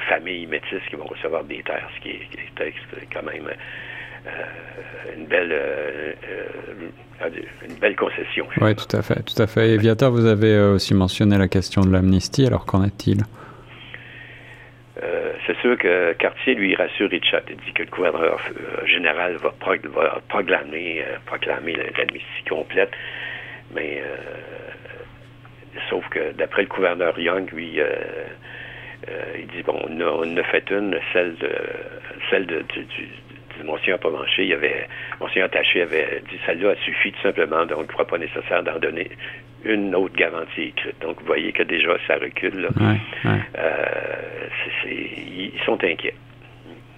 familles 0.09 0.47
métisses 0.47 0.83
qui 0.89 0.95
vont 0.95 1.05
recevoir 1.05 1.43
des 1.43 1.61
terres, 1.63 1.89
ce 1.95 2.01
qui 2.01 2.09
est, 2.09 3.07
quand 3.13 3.23
même 3.23 3.49
une 5.15 5.25
belle 5.25 5.53
une 7.67 7.75
belle 7.75 7.95
concession. 7.95 8.47
Oui, 8.59 8.75
tout 8.75 8.97
à 8.97 9.01
fait, 9.01 9.21
tout 9.23 9.41
à 9.41 9.47
fait. 9.47 9.69
Et 9.69 9.77
Viator, 9.77 10.11
vous 10.11 10.25
avez 10.25 10.59
aussi 10.59 10.93
mentionné 10.93 11.37
la 11.37 11.47
question 11.47 11.81
de 11.81 11.91
l'amnistie. 11.91 12.45
Alors 12.45 12.65
qu'en 12.65 12.83
est-il? 12.83 13.23
C'est 15.45 15.57
sûr 15.59 15.77
que 15.77 16.13
Cartier, 16.13 16.55
lui, 16.55 16.75
rassure 16.75 17.09
Richard. 17.09 17.41
Il 17.49 17.57
dit 17.57 17.73
que 17.73 17.83
le 17.83 17.89
gouverneur 17.89 18.39
euh, 18.49 18.85
général 18.87 19.35
va, 19.35 19.53
proclamer, 19.59 21.03
euh, 21.03 21.17
proclamer 21.25 21.75
l'amnistie 21.97 22.43
complète. 22.49 22.91
Mais 23.73 24.01
euh, 24.03 24.15
sauf 25.89 26.07
que 26.09 26.31
d'après 26.33 26.63
le 26.63 26.67
gouverneur 26.67 27.17
Young, 27.19 27.49
lui, 27.51 27.79
il 29.37 29.47
dit 29.47 29.63
bon, 29.63 29.79
on 29.87 30.37
a, 30.37 30.43
fait 30.43 30.69
une, 30.71 30.97
celle 31.13 31.35
de 31.35 31.51
celle 32.29 32.45
de, 32.45 32.61
du, 32.61 32.85
Monsieur 33.63 33.97
Provencher, 33.97 34.43
il 34.43 34.49
y 34.49 34.53
avait, 34.53 34.87
Monsieur 35.21 35.47
Taché 35.47 35.83
avait 35.83 36.21
dit 36.29 36.37
celle-là 36.45 36.71
a 36.71 36.75
suffi 36.83 37.11
tout 37.13 37.21
simplement, 37.21 37.65
donc 37.65 37.77
il 37.79 37.83
ne 37.83 37.87
croit 37.87 38.07
pas 38.07 38.17
nécessaire 38.17 38.63
d'en 38.63 38.79
donner 38.79 39.09
une 39.63 39.95
autre 39.95 40.15
garantie 40.15 40.61
écrite. 40.61 40.95
Donc 41.01 41.19
vous 41.19 41.25
voyez 41.25 41.51
que 41.51 41.63
déjà 41.63 41.97
ça 42.07 42.15
recule. 42.15 42.69
Euh, 43.25 43.37
ils 44.85 45.59
sont 45.65 45.81
inquiets. 45.83 46.15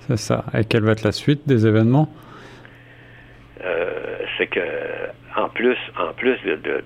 C'est 0.07 0.17
ça. 0.17 0.45
Et 0.53 0.63
quelle 0.65 0.83
va 0.83 0.91
être 0.93 1.03
la 1.03 1.11
suite 1.11 1.47
des 1.47 1.65
événements? 1.67 2.09
Euh, 3.63 3.96
c'est 4.37 4.47
que 4.47 4.59
en 5.35 5.49
plus, 5.49 5.77
en 5.97 6.13
plus 6.13 6.37
de 6.43 6.83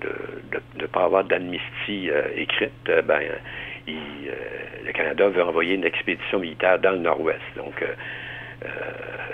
ne 0.78 0.86
pas 0.86 1.04
avoir 1.04 1.24
d'amnistie 1.24 2.10
euh, 2.10 2.22
écrite, 2.36 2.72
ben, 3.06 3.20
le 3.86 4.92
Canada 4.92 5.28
veut 5.28 5.42
envoyer 5.42 5.74
une 5.74 5.84
expédition 5.84 6.38
militaire 6.38 6.78
dans 6.78 6.92
le 6.92 6.98
Nord-Ouest. 6.98 7.40
Donc, 7.56 7.82
euh, 8.64 8.68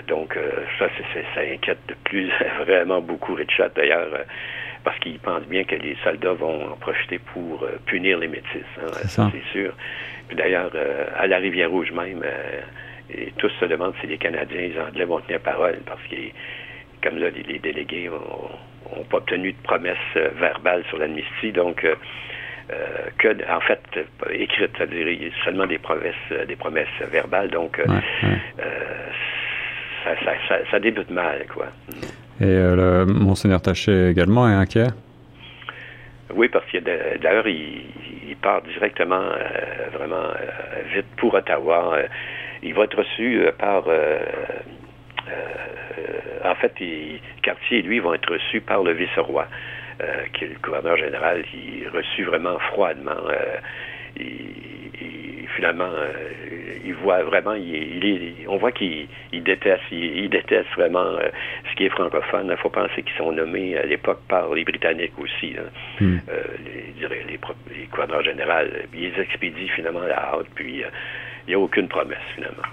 donc, 0.07 0.35
euh, 0.37 0.63
ça, 0.77 0.87
ça 1.35 1.41
inquiète 1.41 1.79
de 1.87 1.95
plus 2.03 2.31
vraiment 2.65 3.01
beaucoup 3.01 3.35
Richard, 3.35 3.69
d'ailleurs, 3.75 4.13
euh, 4.13 4.23
parce 4.83 4.97
qu'il 4.99 5.19
pense 5.19 5.43
bien 5.43 5.63
que 5.63 5.75
les 5.75 5.95
soldats 6.03 6.33
vont 6.33 6.71
en 6.71 6.75
profiter 6.77 7.19
pour 7.19 7.65
punir 7.85 8.17
les 8.19 8.27
métis. 8.27 8.63
Hein, 8.81 8.87
ça, 9.07 9.29
c'est 9.31 9.51
sûr. 9.51 9.73
D'ailleurs, 10.31 10.71
à 11.17 11.27
la 11.27 11.37
Rivière-Rouge 11.37 11.91
même, 11.91 12.23
et 13.13 13.33
tous 13.37 13.51
se 13.59 13.65
demandent 13.65 13.95
si 13.99 14.07
les 14.07 14.17
Canadiens, 14.17 14.61
les 14.61 14.79
Anglais 14.79 15.05
vont 15.05 15.19
tenir 15.21 15.41
parole, 15.41 15.79
parce 15.85 16.01
que, 16.03 16.15
comme 17.03 17.17
là, 17.17 17.29
les, 17.29 17.59
délégués 17.59 18.09
n'ont 18.09 19.03
pas 19.03 19.17
obtenu 19.17 19.53
de 19.53 19.61
promesses 19.63 19.97
verbales 20.39 20.83
sur 20.89 20.97
l'amnistie, 20.97 21.51
donc... 21.51 21.85
que, 23.17 23.27
en 23.51 23.61
fait, 23.61 23.81
écrites, 24.31 24.71
c'est-à-dire 24.77 25.31
seulement 25.43 25.65
des 25.65 25.79
promesses, 25.79 26.47
des 26.47 26.55
promesses 26.55 26.87
verbales. 27.11 27.49
Donc, 27.49 27.81
ça, 30.71 30.79
débute 30.79 31.09
mal, 31.09 31.45
quoi. 31.53 31.67
Et 32.41 32.45
euh, 32.45 33.05
le 33.05 33.13
Monseigneur 33.13 33.61
Taché 33.61 34.09
également 34.09 34.47
est 34.49 34.53
inquiet? 34.53 34.87
Oui, 36.33 36.47
parce 36.47 36.65
que 36.71 36.77
d'ailleurs, 36.77 37.47
il, 37.47 38.35
part 38.41 38.61
directement, 38.61 39.19
euh, 39.19 39.89
vraiment 39.91 40.15
euh, 40.15 40.95
vite 40.95 41.07
pour 41.17 41.33
Ottawa. 41.33 41.97
il 42.63 42.73
va 42.73 42.83
être 42.85 42.97
reçu 42.97 43.41
par... 43.57 43.83
en 46.43 46.55
fait, 46.55 46.73
il, 46.79 47.19
Cartier 47.41 47.79
et 47.79 47.81
lui 47.81 47.99
vont 47.99 48.13
être 48.13 48.31
reçus 48.31 48.61
par 48.61 48.83
le 48.83 48.93
vice-roi, 48.93 49.47
qui 50.33 50.45
est 50.45 50.47
le 50.47 50.55
gouverneur 50.61 50.97
général. 50.97 51.43
Il 51.53 51.83
est 51.83 51.89
reçu 51.89 52.23
vraiment 52.23 52.57
froidement. 52.59 53.21
il, 54.17 55.47
finalement, 55.55 55.91
il 56.89 56.93
voit 56.95 57.21
vraiment, 57.23 57.53
il, 57.53 58.45
on 58.47 58.57
voit 58.57 58.71
qu'il 58.71 59.07
déteste, 59.31 59.83
il, 59.91 60.29
déteste 60.29 60.69
vraiment 60.75 61.05
euh, 61.05 61.29
ce 61.69 61.75
qui 61.75 61.85
est 61.85 61.89
francophone. 61.89 62.47
Il 62.49 62.57
faut 62.57 62.69
penser 62.69 63.03
qu'ils 63.03 63.15
sont 63.17 63.31
nommés 63.31 63.77
à 63.77 63.85
l'époque 63.85 64.21
par 64.27 64.53
les 64.53 64.63
Britanniques 64.63 65.17
aussi, 65.19 65.55
hmm. 65.99 66.17
euh, 66.29 66.43
les, 66.65 67.07
les, 67.07 67.25
les 67.27 68.23
généraux. 68.23 68.67
Ils 68.93 69.19
expédient 69.19 69.67
finalement 69.75 70.01
la 70.01 70.33
hâte, 70.33 70.47
puis 70.55 70.83
euh, 70.83 70.87
il 71.47 71.49
n'y 71.49 71.55
a 71.55 71.59
aucune 71.59 71.87
promesse 71.87 72.17
finalement 72.35 72.63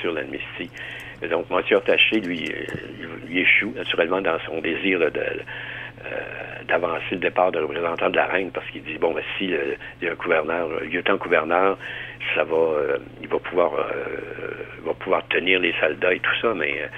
sur 0.00 0.12
l'amnistie. 0.12 0.70
Donc, 1.22 1.48
Monsieur 1.50 1.80
Taché, 1.80 2.20
lui, 2.20 2.50
lui 3.26 3.40
échoue 3.40 3.72
naturellement 3.76 4.20
dans 4.20 4.38
son 4.46 4.60
désir 4.60 5.00
euh, 6.04 6.64
d'avancer 6.68 7.12
le 7.12 7.18
départ 7.18 7.52
de 7.52 7.60
représentant 7.60 8.10
de 8.10 8.16
la 8.16 8.26
reine 8.26 8.50
parce 8.50 8.66
qu'il 8.70 8.82
dit 8.82 8.98
bon 8.98 9.12
ben, 9.14 9.22
si 9.38 9.54
euh, 9.54 9.74
il 10.00 10.06
y 10.06 10.08
a 10.08 10.12
un 10.12 10.16
gouverneur, 10.16 10.68
un 10.82 10.84
lieutenant-gouverneur, 10.84 11.78
ça 12.34 12.44
va 12.44 12.56
euh, 12.56 12.98
il 13.22 13.28
va 13.28 13.38
pouvoir 13.38 13.72
va 14.84 14.94
pouvoir 14.94 15.26
tenir 15.28 15.60
les 15.60 15.72
soldats 15.80 16.12
et 16.12 16.20
tout 16.20 16.34
ça, 16.42 16.52
mais 16.54 16.90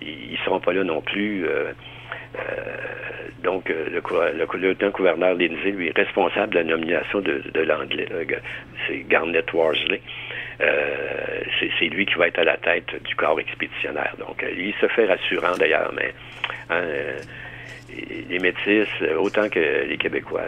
ils, 0.00 0.32
ne 0.32 0.36
seront 0.44 0.60
pas 0.60 0.72
là 0.72 0.84
non 0.84 1.00
plus. 1.02 1.46
Donc, 3.44 3.68
le, 3.68 4.58
lieutenant-gouverneur 4.58 5.34
Lindsay, 5.34 5.70
lui, 5.70 5.88
est 5.88 5.96
responsable 5.96 6.54
de 6.54 6.58
la 6.58 6.64
nomination 6.64 7.20
de, 7.20 7.60
l'anglais. 7.60 8.08
C'est 8.86 9.06
Garnet 9.08 9.44
Worsley. 9.52 10.00
c'est 10.58 11.86
lui 11.86 12.06
qui 12.06 12.14
va 12.14 12.28
être 12.28 12.38
à 12.38 12.44
la 12.44 12.56
tête 12.56 12.90
du 13.04 13.14
corps 13.14 13.38
expéditionnaire. 13.38 14.14
Donc, 14.18 14.44
il 14.56 14.74
se 14.80 14.86
fait 14.88 15.06
rassurant 15.06 15.56
d'ailleurs, 15.58 15.92
mais 15.94 16.12
hein, 16.70 16.82
les 18.28 18.38
métis, 18.38 18.88
autant 19.18 19.48
que 19.48 19.86
les 19.88 19.96
Québécois 19.96 20.42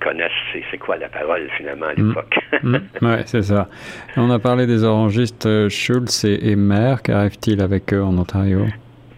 connaissent 0.00 0.30
c'est 0.70 0.78
quoi 0.78 0.96
la 0.96 1.08
parole 1.08 1.48
finalement 1.56 1.86
à 1.86 1.94
mm. 1.94 2.08
l'époque? 2.08 2.38
Mm. 2.62 2.76
Oui, 3.02 3.16
c'est 3.26 3.42
ça. 3.42 3.68
On 4.16 4.30
a 4.30 4.38
parlé 4.38 4.66
des 4.66 4.84
orangistes 4.84 5.46
euh, 5.46 5.68
Schultz 5.68 6.24
et, 6.24 6.50
et 6.50 6.56
Qu'arrive-t-il 7.02 7.60
avec 7.60 7.92
eux 7.92 8.02
en 8.02 8.16
Ontario? 8.16 8.66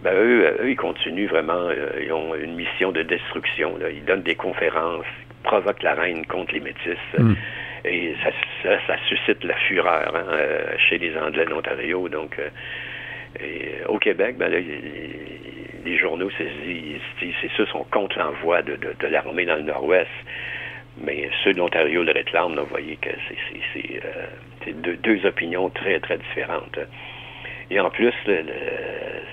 Ben, 0.03 0.13
eux, 0.15 0.44
ils 0.67 0.75
continuent 0.75 1.27
vraiment. 1.27 1.69
Euh, 1.69 2.01
ils 2.01 2.11
ont 2.11 2.35
une 2.35 2.55
mission 2.55 2.91
de 2.91 3.01
destruction. 3.01 3.77
Ils 3.91 4.05
donnent 4.05 4.23
des 4.23 4.35
conférences, 4.35 5.05
provoquent 5.43 5.83
la 5.83 5.95
reine 5.95 6.25
contre 6.25 6.53
les 6.53 6.59
métis. 6.59 6.97
Mm. 7.17 7.33
Et 7.85 8.15
ça, 8.23 8.97
suscite 9.07 9.43
la 9.43 9.55
fureur 9.55 10.15
hein, 10.15 10.25
euh, 10.31 10.75
chez 10.89 10.97
les 10.97 11.15
Anglais 11.17 11.45
d'Ontario. 11.45 12.09
Donc, 12.09 12.39
au 13.87 13.99
Québec, 13.99 14.37
ben, 14.37 14.49
là, 14.49 14.59
les 15.85 15.97
journaux 15.97 16.29
c'est 16.37 17.51
ça, 17.55 17.65
sont 17.71 17.85
contre 17.91 18.17
l'envoi 18.17 18.61
de, 18.63 18.77
l'armée 19.07 19.45
dans 19.45 19.55
le 19.55 19.63
Nord-Ouest. 19.63 20.09
Mais 20.97 21.29
ceux 21.43 21.53
de 21.53 21.59
l'Ontario 21.59 22.03
le 22.03 22.11
réclament. 22.11 22.55
vous 22.55 22.65
voyez 22.65 22.95
que 22.97 23.09
c'est 23.73 24.01
euh, 24.03 24.93
deux, 25.03 25.25
opinions 25.25 25.69
très, 25.69 25.99
très 25.99 26.17
différentes. 26.17 26.79
Et 27.71 27.79
en 27.79 27.89
plus, 27.89 28.13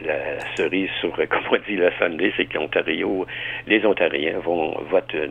la 0.04 0.38
cerise 0.56 0.90
sur, 1.00 1.12
comme 1.28 1.42
on 1.50 1.58
dit, 1.68 1.76
le 1.76 1.90
Sunday, 1.98 2.32
c'est 2.36 2.46
que 2.46 2.58
l'Ontario, 2.58 3.26
les 3.66 3.84
Ontariens 3.84 4.38
vont 4.38 4.78
voter 4.90 5.30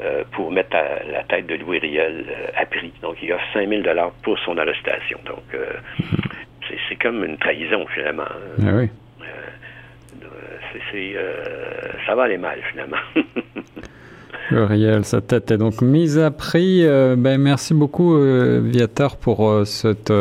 euh, 0.00 0.24
pour 0.32 0.50
mettre 0.50 0.76
la 1.10 1.22
tête 1.24 1.46
de 1.46 1.56
Louis 1.56 1.78
Riel 1.78 2.24
euh, 2.28 2.46
à 2.56 2.66
prix. 2.66 2.92
Donc, 3.02 3.16
il 3.22 3.32
a 3.32 3.38
5 3.52 3.68
000 3.68 3.82
pour 4.22 4.38
son 4.40 4.56
arrestation. 4.56 5.18
Donc, 5.24 5.44
c'est 6.88 6.96
comme 6.96 7.24
une 7.24 7.38
trahison, 7.38 7.86
finalement. 7.88 8.28
Ah 8.62 8.72
oui 8.74 8.88
c'est, 10.90 11.12
euh, 11.16 11.44
ça 12.06 12.14
va 12.14 12.24
aller 12.24 12.38
mal 12.38 12.60
finalement. 12.70 12.96
Uriel, 14.50 15.04
sa 15.04 15.20
tête 15.20 15.50
est 15.50 15.58
donc 15.58 15.80
mise 15.82 16.18
à 16.18 16.30
prix. 16.30 16.84
Euh, 16.84 17.16
ben, 17.16 17.40
merci 17.40 17.74
beaucoup, 17.74 18.16
euh, 18.16 18.60
Viateur, 18.62 19.16
pour 19.16 19.66
cette, 19.66 20.12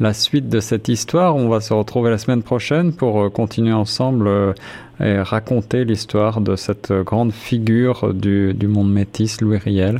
la 0.00 0.12
suite 0.12 0.48
de 0.48 0.60
cette 0.60 0.88
histoire. 0.88 1.36
On 1.36 1.48
va 1.48 1.60
se 1.60 1.72
retrouver 1.74 2.10
la 2.10 2.18
semaine 2.18 2.42
prochaine 2.42 2.94
pour 2.94 3.32
continuer 3.32 3.72
ensemble 3.72 4.54
et 5.00 5.18
raconter 5.20 5.84
l'histoire 5.84 6.40
de 6.40 6.56
cette 6.56 6.92
grande 6.92 7.32
figure 7.32 8.14
du, 8.14 8.54
du 8.54 8.66
monde 8.66 8.92
métis, 8.92 9.40
Louis 9.40 9.58
Riel 9.58 9.98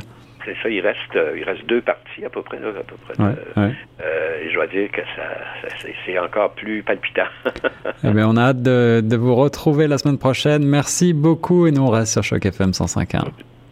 c'est 0.49 0.63
ça, 0.63 0.69
il 0.69 0.81
reste, 0.81 1.15
euh, 1.15 1.35
il 1.37 1.43
reste 1.43 1.65
deux 1.67 1.81
parties 1.81 2.25
à 2.25 2.29
peu 2.29 2.41
près, 2.41 2.59
là, 2.59 2.69
à 2.69 2.83
peu 2.83 2.95
près. 2.95 3.23
Euh, 3.61 4.41
et 4.41 4.49
je 4.49 4.53
dois 4.53 4.67
dire 4.67 4.89
que 4.91 5.01
ça, 5.15 5.77
c'est 6.05 6.17
encore 6.17 6.53
plus 6.53 6.81
palpitant. 6.83 7.27
eh 8.03 8.11
bien, 8.11 8.27
on 8.27 8.37
a 8.37 8.49
hâte 8.49 8.61
de, 8.61 9.01
de, 9.03 9.15
vous 9.15 9.35
retrouver 9.35 9.87
la 9.87 9.97
semaine 9.97 10.17
prochaine. 10.17 10.65
Merci 10.65 11.13
beaucoup 11.13 11.67
et 11.67 11.71
nous 11.71 11.81
on 11.81 11.89
reste 11.89 12.13
sur 12.13 12.23
Choc 12.23 12.45
FM 12.45 12.71
105.1 12.71 13.25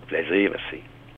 plaisir, 0.08 0.50
merci. 0.52 0.87